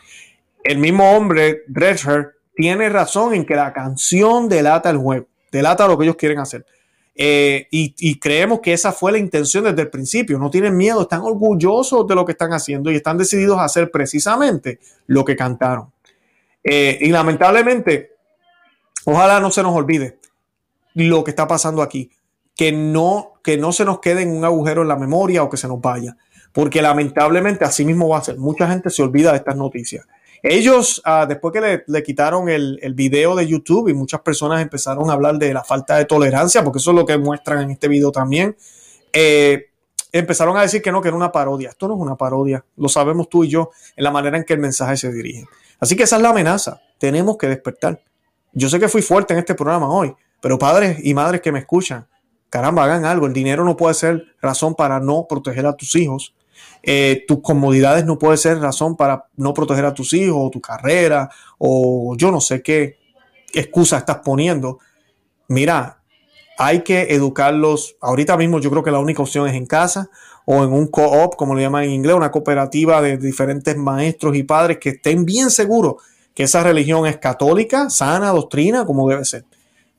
El 0.62 0.78
mismo 0.78 1.12
hombre, 1.12 1.62
Drescher, 1.66 2.36
tiene 2.54 2.88
razón 2.88 3.34
en 3.34 3.44
que 3.44 3.54
la 3.54 3.72
canción 3.72 4.48
delata 4.48 4.88
el 4.88 4.96
juego, 4.96 5.26
delata 5.50 5.86
lo 5.86 5.98
que 5.98 6.04
ellos 6.04 6.16
quieren 6.16 6.38
hacer. 6.38 6.64
Eh, 7.16 7.68
y, 7.70 8.18
creemos 8.18 8.60
que 8.60 8.72
esa 8.72 8.90
fue 8.92 9.12
la 9.12 9.18
intención 9.18 9.64
desde 9.64 9.82
el 9.82 9.90
principio. 9.90 10.38
No 10.38 10.50
tienen 10.50 10.76
miedo, 10.76 11.02
están 11.02 11.20
orgullosos 11.20 12.06
de 12.06 12.14
lo 12.14 12.24
que 12.24 12.32
están 12.32 12.52
haciendo 12.52 12.90
y 12.90 12.96
están 12.96 13.18
decididos 13.18 13.58
a 13.58 13.64
hacer 13.64 13.90
precisamente 13.90 14.80
lo 15.06 15.24
que 15.24 15.36
cantaron. 15.36 15.92
Eh, 16.62 16.98
y 17.00 17.08
lamentablemente, 17.10 18.12
ojalá 19.04 19.38
no 19.38 19.50
se 19.50 19.62
nos 19.62 19.74
olvide 19.74 20.18
lo 20.94 21.22
que 21.22 21.30
está 21.30 21.46
pasando 21.46 21.82
aquí, 21.82 22.10
que 22.56 22.72
no, 22.72 23.34
que 23.42 23.56
no 23.56 23.72
se 23.72 23.84
nos 23.84 24.00
quede 24.00 24.22
en 24.22 24.36
un 24.36 24.44
agujero 24.44 24.82
en 24.82 24.88
la 24.88 24.96
memoria 24.96 25.42
o 25.42 25.50
que 25.50 25.56
se 25.56 25.68
nos 25.68 25.80
vaya, 25.80 26.16
porque 26.52 26.82
lamentablemente 26.82 27.64
así 27.64 27.84
mismo 27.84 28.08
va 28.08 28.18
a 28.18 28.24
ser. 28.24 28.38
Mucha 28.38 28.68
gente 28.68 28.90
se 28.90 29.02
olvida 29.02 29.32
de 29.32 29.38
estas 29.38 29.56
noticias. 29.56 30.06
Ellos, 30.46 31.00
ah, 31.06 31.24
después 31.26 31.54
que 31.54 31.82
le, 31.86 32.02
quitaron 32.02 32.50
el, 32.50 32.78
el, 32.82 32.92
video 32.92 33.34
de 33.34 33.46
YouTube 33.46 33.88
y 33.88 33.94
muchas 33.94 34.20
personas 34.20 34.60
empezaron 34.60 35.08
a 35.08 35.14
hablar 35.14 35.38
de 35.38 35.54
la 35.54 35.64
falta 35.64 35.96
de 35.96 36.04
tolerancia, 36.04 36.62
porque 36.62 36.80
eso 36.80 36.90
es 36.90 36.96
lo 36.96 37.06
que 37.06 37.16
muestran 37.16 37.62
en 37.62 37.70
este 37.70 37.88
video 37.88 38.12
también, 38.12 38.54
eh, 39.14 39.70
empezaron 40.12 40.54
a 40.58 40.60
decir 40.60 40.82
que 40.82 40.92
no, 40.92 41.00
que 41.00 41.08
era 41.08 41.16
una 41.16 41.32
parodia. 41.32 41.70
Esto 41.70 41.88
no 41.88 41.94
es 41.94 42.00
una 42.00 42.16
parodia, 42.16 42.62
lo 42.76 42.90
sabemos 42.90 43.30
tú 43.30 43.44
y 43.44 43.48
yo 43.48 43.70
en 43.96 44.04
la 44.04 44.10
manera 44.10 44.36
en 44.36 44.44
que 44.44 44.52
el 44.52 44.58
mensaje 44.58 44.98
se 44.98 45.10
dirige. 45.10 45.46
Así 45.80 45.96
que 45.96 46.02
esa 46.02 46.16
es 46.16 46.22
la 46.22 46.28
amenaza, 46.28 46.82
tenemos 46.98 47.38
que 47.38 47.48
despertar. 47.48 48.02
Yo 48.52 48.68
sé 48.68 48.78
que 48.78 48.88
fui 48.88 49.00
fuerte 49.00 49.32
en 49.32 49.38
este 49.38 49.54
programa 49.54 49.88
hoy, 49.88 50.14
pero 50.42 50.58
padres 50.58 50.98
y 51.02 51.14
madres 51.14 51.40
que 51.40 51.52
me 51.52 51.60
escuchan, 51.60 52.06
caramba, 52.50 52.84
hagan 52.84 53.06
algo. 53.06 53.26
El 53.26 53.32
dinero 53.32 53.64
no 53.64 53.78
puede 53.78 53.94
ser 53.94 54.26
razón 54.42 54.74
para 54.74 55.00
no 55.00 55.24
proteger 55.26 55.64
a 55.64 55.74
tus 55.74 55.96
hijos. 55.96 56.34
Eh, 56.82 57.24
tus 57.26 57.40
comodidades 57.40 58.04
no 58.04 58.18
puede 58.18 58.36
ser 58.36 58.58
razón 58.58 58.96
para 58.96 59.26
no 59.36 59.54
proteger 59.54 59.84
a 59.84 59.94
tus 59.94 60.12
hijos 60.12 60.36
o 60.38 60.50
tu 60.50 60.60
carrera 60.60 61.30
o 61.58 62.14
yo 62.16 62.30
no 62.30 62.40
sé 62.40 62.62
qué 62.62 62.98
excusa 63.52 63.98
estás 63.98 64.18
poniendo. 64.18 64.78
Mira, 65.48 66.02
hay 66.58 66.80
que 66.80 67.14
educarlos. 67.14 67.96
Ahorita 68.00 68.36
mismo 68.36 68.60
yo 68.60 68.70
creo 68.70 68.82
que 68.82 68.90
la 68.90 68.98
única 68.98 69.22
opción 69.22 69.48
es 69.48 69.54
en 69.54 69.66
casa 69.66 70.10
o 70.44 70.62
en 70.62 70.72
un 70.72 70.88
co-op, 70.88 71.36
como 71.36 71.54
lo 71.54 71.60
llaman 71.60 71.84
en 71.84 71.90
inglés, 71.90 72.16
una 72.16 72.30
cooperativa 72.30 73.00
de 73.00 73.16
diferentes 73.16 73.76
maestros 73.76 74.36
y 74.36 74.42
padres 74.42 74.78
que 74.78 74.90
estén 74.90 75.24
bien 75.24 75.50
seguros 75.50 75.96
que 76.34 76.42
esa 76.42 76.62
religión 76.62 77.06
es 77.06 77.18
católica, 77.18 77.88
sana, 77.88 78.30
doctrina, 78.30 78.84
como 78.84 79.08
debe 79.08 79.24
ser. 79.24 79.44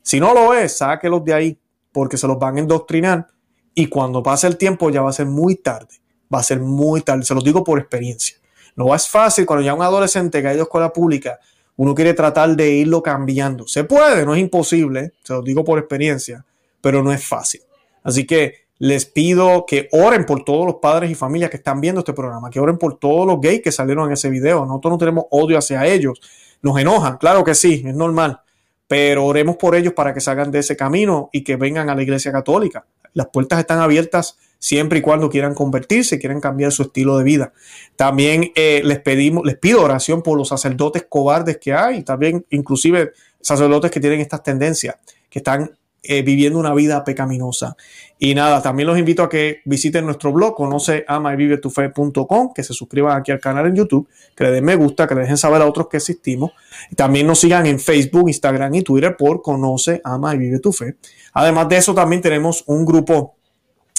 Si 0.02 0.20
no 0.20 0.34
lo 0.34 0.54
es, 0.54 0.78
sáquelos 0.78 1.24
de 1.24 1.34
ahí 1.34 1.58
porque 1.90 2.18
se 2.18 2.26
los 2.26 2.38
van 2.38 2.56
a 2.56 2.60
endoctrinar 2.60 3.26
y 3.74 3.86
cuando 3.86 4.22
pase 4.22 4.46
el 4.46 4.56
tiempo 4.56 4.90
ya 4.90 5.02
va 5.02 5.10
a 5.10 5.14
ser 5.14 5.26
muy 5.26 5.56
tarde 5.56 5.96
va 6.32 6.40
a 6.40 6.42
ser 6.42 6.60
muy 6.60 7.00
tarde. 7.02 7.24
Se 7.24 7.34
los 7.34 7.44
digo 7.44 7.64
por 7.64 7.78
experiencia. 7.78 8.36
No 8.74 8.94
es 8.94 9.08
fácil 9.08 9.46
cuando 9.46 9.64
ya 9.64 9.74
un 9.74 9.82
adolescente 9.82 10.42
que 10.42 10.48
ha 10.48 10.54
ido 10.54 10.64
escuela 10.64 10.92
pública, 10.92 11.38
uno 11.76 11.94
quiere 11.94 12.14
tratar 12.14 12.54
de 12.56 12.70
irlo 12.70 13.02
cambiando. 13.02 13.66
Se 13.66 13.84
puede, 13.84 14.24
no 14.24 14.34
es 14.34 14.40
imposible, 14.40 15.12
se 15.22 15.32
los 15.32 15.44
digo 15.44 15.64
por 15.64 15.78
experiencia, 15.78 16.44
pero 16.80 17.02
no 17.02 17.12
es 17.12 17.26
fácil. 17.26 17.62
Así 18.02 18.26
que 18.26 18.66
les 18.78 19.06
pido 19.06 19.64
que 19.66 19.88
oren 19.92 20.26
por 20.26 20.44
todos 20.44 20.66
los 20.66 20.76
padres 20.76 21.10
y 21.10 21.14
familias 21.14 21.50
que 21.50 21.56
están 21.56 21.80
viendo 21.80 22.00
este 22.00 22.12
programa, 22.12 22.50
que 22.50 22.60
oren 22.60 22.78
por 22.78 22.98
todos 22.98 23.26
los 23.26 23.40
gays 23.40 23.62
que 23.62 23.72
salieron 23.72 24.06
en 24.06 24.12
ese 24.12 24.28
video. 24.28 24.66
Nosotros 24.66 24.92
no 24.92 24.98
tenemos 24.98 25.24
odio 25.30 25.58
hacia 25.58 25.86
ellos. 25.86 26.20
Nos 26.62 26.78
enojan, 26.78 27.16
claro 27.16 27.44
que 27.44 27.54
sí, 27.54 27.82
es 27.86 27.94
normal. 27.94 28.40
Pero 28.86 29.24
oremos 29.24 29.56
por 29.56 29.74
ellos 29.74 29.94
para 29.94 30.14
que 30.14 30.20
salgan 30.20 30.50
de 30.50 30.60
ese 30.60 30.76
camino 30.76 31.30
y 31.32 31.42
que 31.42 31.56
vengan 31.56 31.90
a 31.90 31.94
la 31.94 32.02
iglesia 32.02 32.30
católica. 32.30 32.86
Las 33.16 33.28
puertas 33.28 33.58
están 33.58 33.78
abiertas 33.78 34.36
siempre 34.58 34.98
y 34.98 35.02
cuando 35.02 35.30
quieran 35.30 35.54
convertirse, 35.54 36.18
quieran 36.18 36.38
cambiar 36.38 36.70
su 36.70 36.82
estilo 36.82 37.16
de 37.16 37.24
vida. 37.24 37.52
También 37.96 38.52
eh, 38.54 38.82
les 38.84 39.00
pedimos, 39.00 39.42
les 39.46 39.56
pido 39.56 39.82
oración 39.82 40.22
por 40.22 40.36
los 40.36 40.48
sacerdotes 40.48 41.06
cobardes 41.08 41.56
que 41.56 41.72
hay, 41.72 42.02
también 42.02 42.44
inclusive 42.50 43.12
sacerdotes 43.40 43.90
que 43.90 44.00
tienen 44.00 44.20
estas 44.20 44.42
tendencias, 44.42 44.96
que 45.30 45.38
están 45.38 45.70
eh, 46.02 46.22
viviendo 46.22 46.58
una 46.58 46.72
vida 46.72 47.02
pecaminosa. 47.04 47.76
Y 48.18 48.34
nada, 48.34 48.62
también 48.62 48.86
los 48.86 48.98
invito 48.98 49.22
a 49.22 49.28
que 49.28 49.60
visiten 49.64 50.04
nuestro 50.04 50.32
blog, 50.32 50.54
conoce 50.54 51.04
ama 51.08 51.34
y 51.34 51.36
vive 51.36 51.58
tu 51.58 51.68
fe.com, 51.68 52.52
que 52.54 52.62
se 52.62 52.72
suscriban 52.72 53.18
aquí 53.18 53.32
al 53.32 53.40
canal 53.40 53.66
en 53.66 53.74
YouTube, 53.74 54.08
que 54.34 54.44
le 54.44 54.52
den 54.52 54.64
me 54.64 54.76
gusta, 54.76 55.06
que 55.06 55.14
le 55.14 55.22
dejen 55.22 55.36
saber 55.36 55.60
a 55.60 55.66
otros 55.66 55.88
que 55.88 55.98
existimos. 55.98 56.52
También 56.94 57.26
nos 57.26 57.40
sigan 57.40 57.66
en 57.66 57.80
Facebook, 57.80 58.28
Instagram 58.28 58.74
y 58.76 58.82
Twitter 58.82 59.16
por 59.16 59.42
conoce, 59.42 60.00
ama 60.04 60.34
y 60.34 60.38
vive 60.38 60.60
tu 60.60 60.72
fe. 60.72 60.96
Además 61.32 61.68
de 61.68 61.76
eso, 61.76 61.94
también 61.94 62.22
tenemos 62.22 62.64
un 62.66 62.86
grupo 62.86 63.34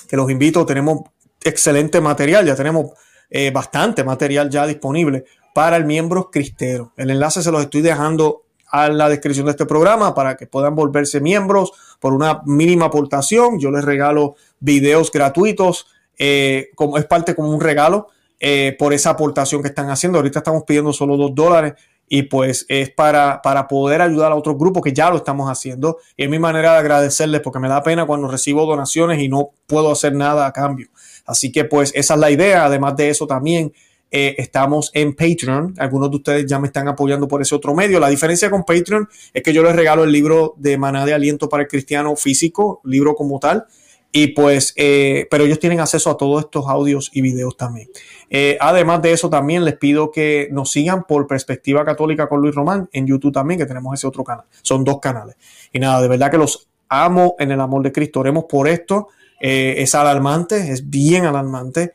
que 0.08 0.16
los 0.16 0.32
invito, 0.32 0.66
tenemos 0.66 1.02
excelente 1.44 2.02
material, 2.02 2.46
ya 2.46 2.56
tenemos 2.56 2.92
eh, 3.30 3.52
bastante 3.52 4.04
material 4.04 4.50
ya 4.50 4.66
disponible 4.66 5.26
para 5.54 5.78
el 5.78 5.86
miembro 5.86 6.32
cristero. 6.32 6.94
El 6.98 7.10
enlace 7.10 7.42
se 7.42 7.52
los 7.52 7.62
estoy 7.62 7.82
dejando 7.82 8.47
a 8.70 8.90
la 8.90 9.10
descripción 9.10 9.46
de 9.46 9.52
este 9.52 9.66
programa 9.66 10.14
para 10.14 10.36
que 10.36 10.48
puedan 10.48 10.76
volverse 10.76 11.20
miembros 11.20 11.72
por 12.00 12.14
una 12.14 12.42
mínima 12.46 12.86
aportación. 12.86 13.60
Yo 13.60 13.72
les 13.72 13.84
regalo 13.84 14.36
videos 14.60 15.12
gratuitos, 15.12 15.88
eh, 16.18 16.70
como 16.76 16.98
es 16.98 17.06
parte 17.06 17.36
como 17.36 17.50
un 17.52 17.62
regalo 17.62 18.08
eh, 18.40 18.76
por 18.78 18.94
esa 18.94 19.12
aportación 19.12 19.62
que 19.62 19.70
están 19.70 19.90
haciendo. 19.90 20.20
Ahorita 20.20 20.40
estamos 20.40 20.64
pidiendo 20.64 20.94
solo 20.94 21.18
dos 21.18 21.34
dólares 21.34 21.74
y 22.10 22.24
pues 22.24 22.66
es 22.70 22.90
para, 22.92 23.42
para 23.42 23.68
poder 23.68 24.02
ayudar 24.02 24.32
a 24.32 24.36
otros 24.36 24.58
grupos 24.58 24.82
que 24.84 24.94
ya 24.94 25.10
lo 25.10 25.18
estamos 25.18 25.50
haciendo. 25.50 25.98
Y 26.16 26.24
es 26.24 26.30
mi 26.30 26.40
manera 26.40 26.74
de 26.74 26.80
agradecerles 26.80 27.42
porque 27.42 27.60
me 27.60 27.68
da 27.68 27.84
pena 27.84 28.06
cuando 28.06 28.28
recibo 28.28 28.66
donaciones 28.66 29.20
y 29.22 29.28
no 29.28 29.50
puedo 29.66 29.92
hacer 29.92 30.14
nada 30.14 30.46
a 30.46 30.54
cambio. 30.54 30.88
Así 31.26 31.52
que 31.52 31.66
pues 31.66 31.92
esa 31.96 32.14
es 32.14 32.20
la 32.20 32.32
idea. 32.32 32.66
Además 32.66 32.96
de 32.96 33.10
eso 33.10 33.28
también 33.28 33.74
eh, 34.10 34.36
estamos 34.38 34.92
en 34.94 35.16
Patreon. 35.16 35.74
Algunos 35.78 36.10
de 36.10 36.18
ustedes 36.18 36.46
ya 36.46 36.60
me 36.60 36.68
están 36.68 36.88
apoyando 36.88 37.28
por 37.28 37.42
ese 37.42 37.56
otro 37.56 37.74
medio. 37.74 38.00
La 38.00 38.10
diferencia 38.10 38.50
con 38.50 38.64
Patreon 38.64 39.08
es 39.34 39.44
que 39.44 39.54
yo 39.54 39.64
les 39.64 39.76
regalo 39.76 40.04
el 40.04 40.12
libro 40.12 40.56
de 40.58 40.78
Maná 40.78 41.06
de 41.06 41.14
Aliento 41.14 41.50
para 41.50 41.64
el 41.64 41.70
Cristiano 41.70 42.16
físico, 42.16 42.82
libro 42.86 43.16
como 43.16 43.40
tal. 43.40 43.66
Y 44.14 44.28
pues, 44.28 44.74
eh, 44.78 45.28
pero 45.30 45.44
ellos 45.44 45.60
tienen 45.60 45.82
acceso 45.82 46.10
a 46.10 46.18
todos 46.18 46.46
estos 46.46 46.66
audios 46.68 47.12
y 47.14 47.22
videos 47.22 47.58
también. 47.58 47.90
Eh, 48.30 48.58
además 48.62 49.02
de 49.02 49.12
eso, 49.12 49.30
también 49.30 49.66
les 49.66 49.76
pido 49.76 50.12
que 50.12 50.48
nos 50.52 50.72
sigan 50.72 51.04
por 51.04 51.28
Perspectiva 51.28 51.84
Católica 51.84 52.30
con 52.30 52.42
Luis 52.42 52.56
Román 52.56 52.90
en 52.94 53.06
YouTube 53.06 53.34
también, 53.34 53.60
que 53.60 53.66
tenemos 53.66 53.94
ese 53.94 54.08
otro 54.08 54.24
canal. 54.24 54.46
Son 54.62 54.86
dos 54.86 55.00
canales. 55.02 55.36
Y 55.74 55.80
nada, 55.80 56.02
de 56.02 56.08
verdad 56.08 56.32
que 56.32 56.38
los 56.38 56.70
amo 56.88 57.36
en 57.38 57.52
el 57.52 57.60
amor 57.60 57.84
de 57.84 57.92
Cristo. 57.92 58.22
Oremos 58.22 58.46
por 58.46 58.70
esto. 58.70 59.10
Es 59.40 59.94
alarmante, 59.94 60.72
es 60.72 60.90
bien 60.90 61.26
alarmante, 61.26 61.92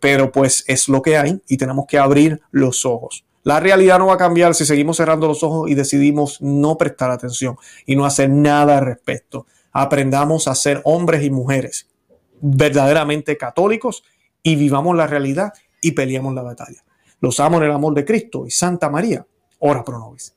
pero 0.00 0.30
pues 0.30 0.64
es 0.66 0.88
lo 0.88 1.02
que 1.02 1.16
hay 1.16 1.40
y 1.48 1.56
tenemos 1.56 1.86
que 1.86 1.98
abrir 1.98 2.40
los 2.50 2.86
ojos. 2.86 3.24
La 3.42 3.58
realidad 3.58 3.98
no 3.98 4.06
va 4.06 4.14
a 4.14 4.18
cambiar 4.18 4.54
si 4.54 4.64
seguimos 4.64 4.98
cerrando 4.98 5.26
los 5.26 5.42
ojos 5.42 5.70
y 5.70 5.74
decidimos 5.74 6.40
no 6.40 6.76
prestar 6.76 7.10
atención 7.10 7.56
y 7.86 7.96
no 7.96 8.04
hacer 8.04 8.30
nada 8.30 8.78
al 8.78 8.84
respecto 8.84 9.46
aprendamos 9.72 10.48
a 10.48 10.54
ser 10.54 10.80
hombres 10.84 11.22
y 11.24 11.30
mujeres 11.30 11.88
verdaderamente 12.40 13.36
católicos 13.36 14.02
y 14.42 14.56
vivamos 14.56 14.96
la 14.96 15.06
realidad 15.06 15.52
y 15.82 15.92
peleamos 15.92 16.34
la 16.34 16.42
batalla. 16.42 16.82
Los 17.20 17.38
amo 17.40 17.58
en 17.58 17.64
el 17.64 17.72
amor 17.72 17.94
de 17.94 18.04
Cristo 18.04 18.46
y 18.46 18.50
Santa 18.50 18.88
María, 18.88 19.26
ora 19.58 19.84
pro 19.84 19.98
nobis. 19.98 20.34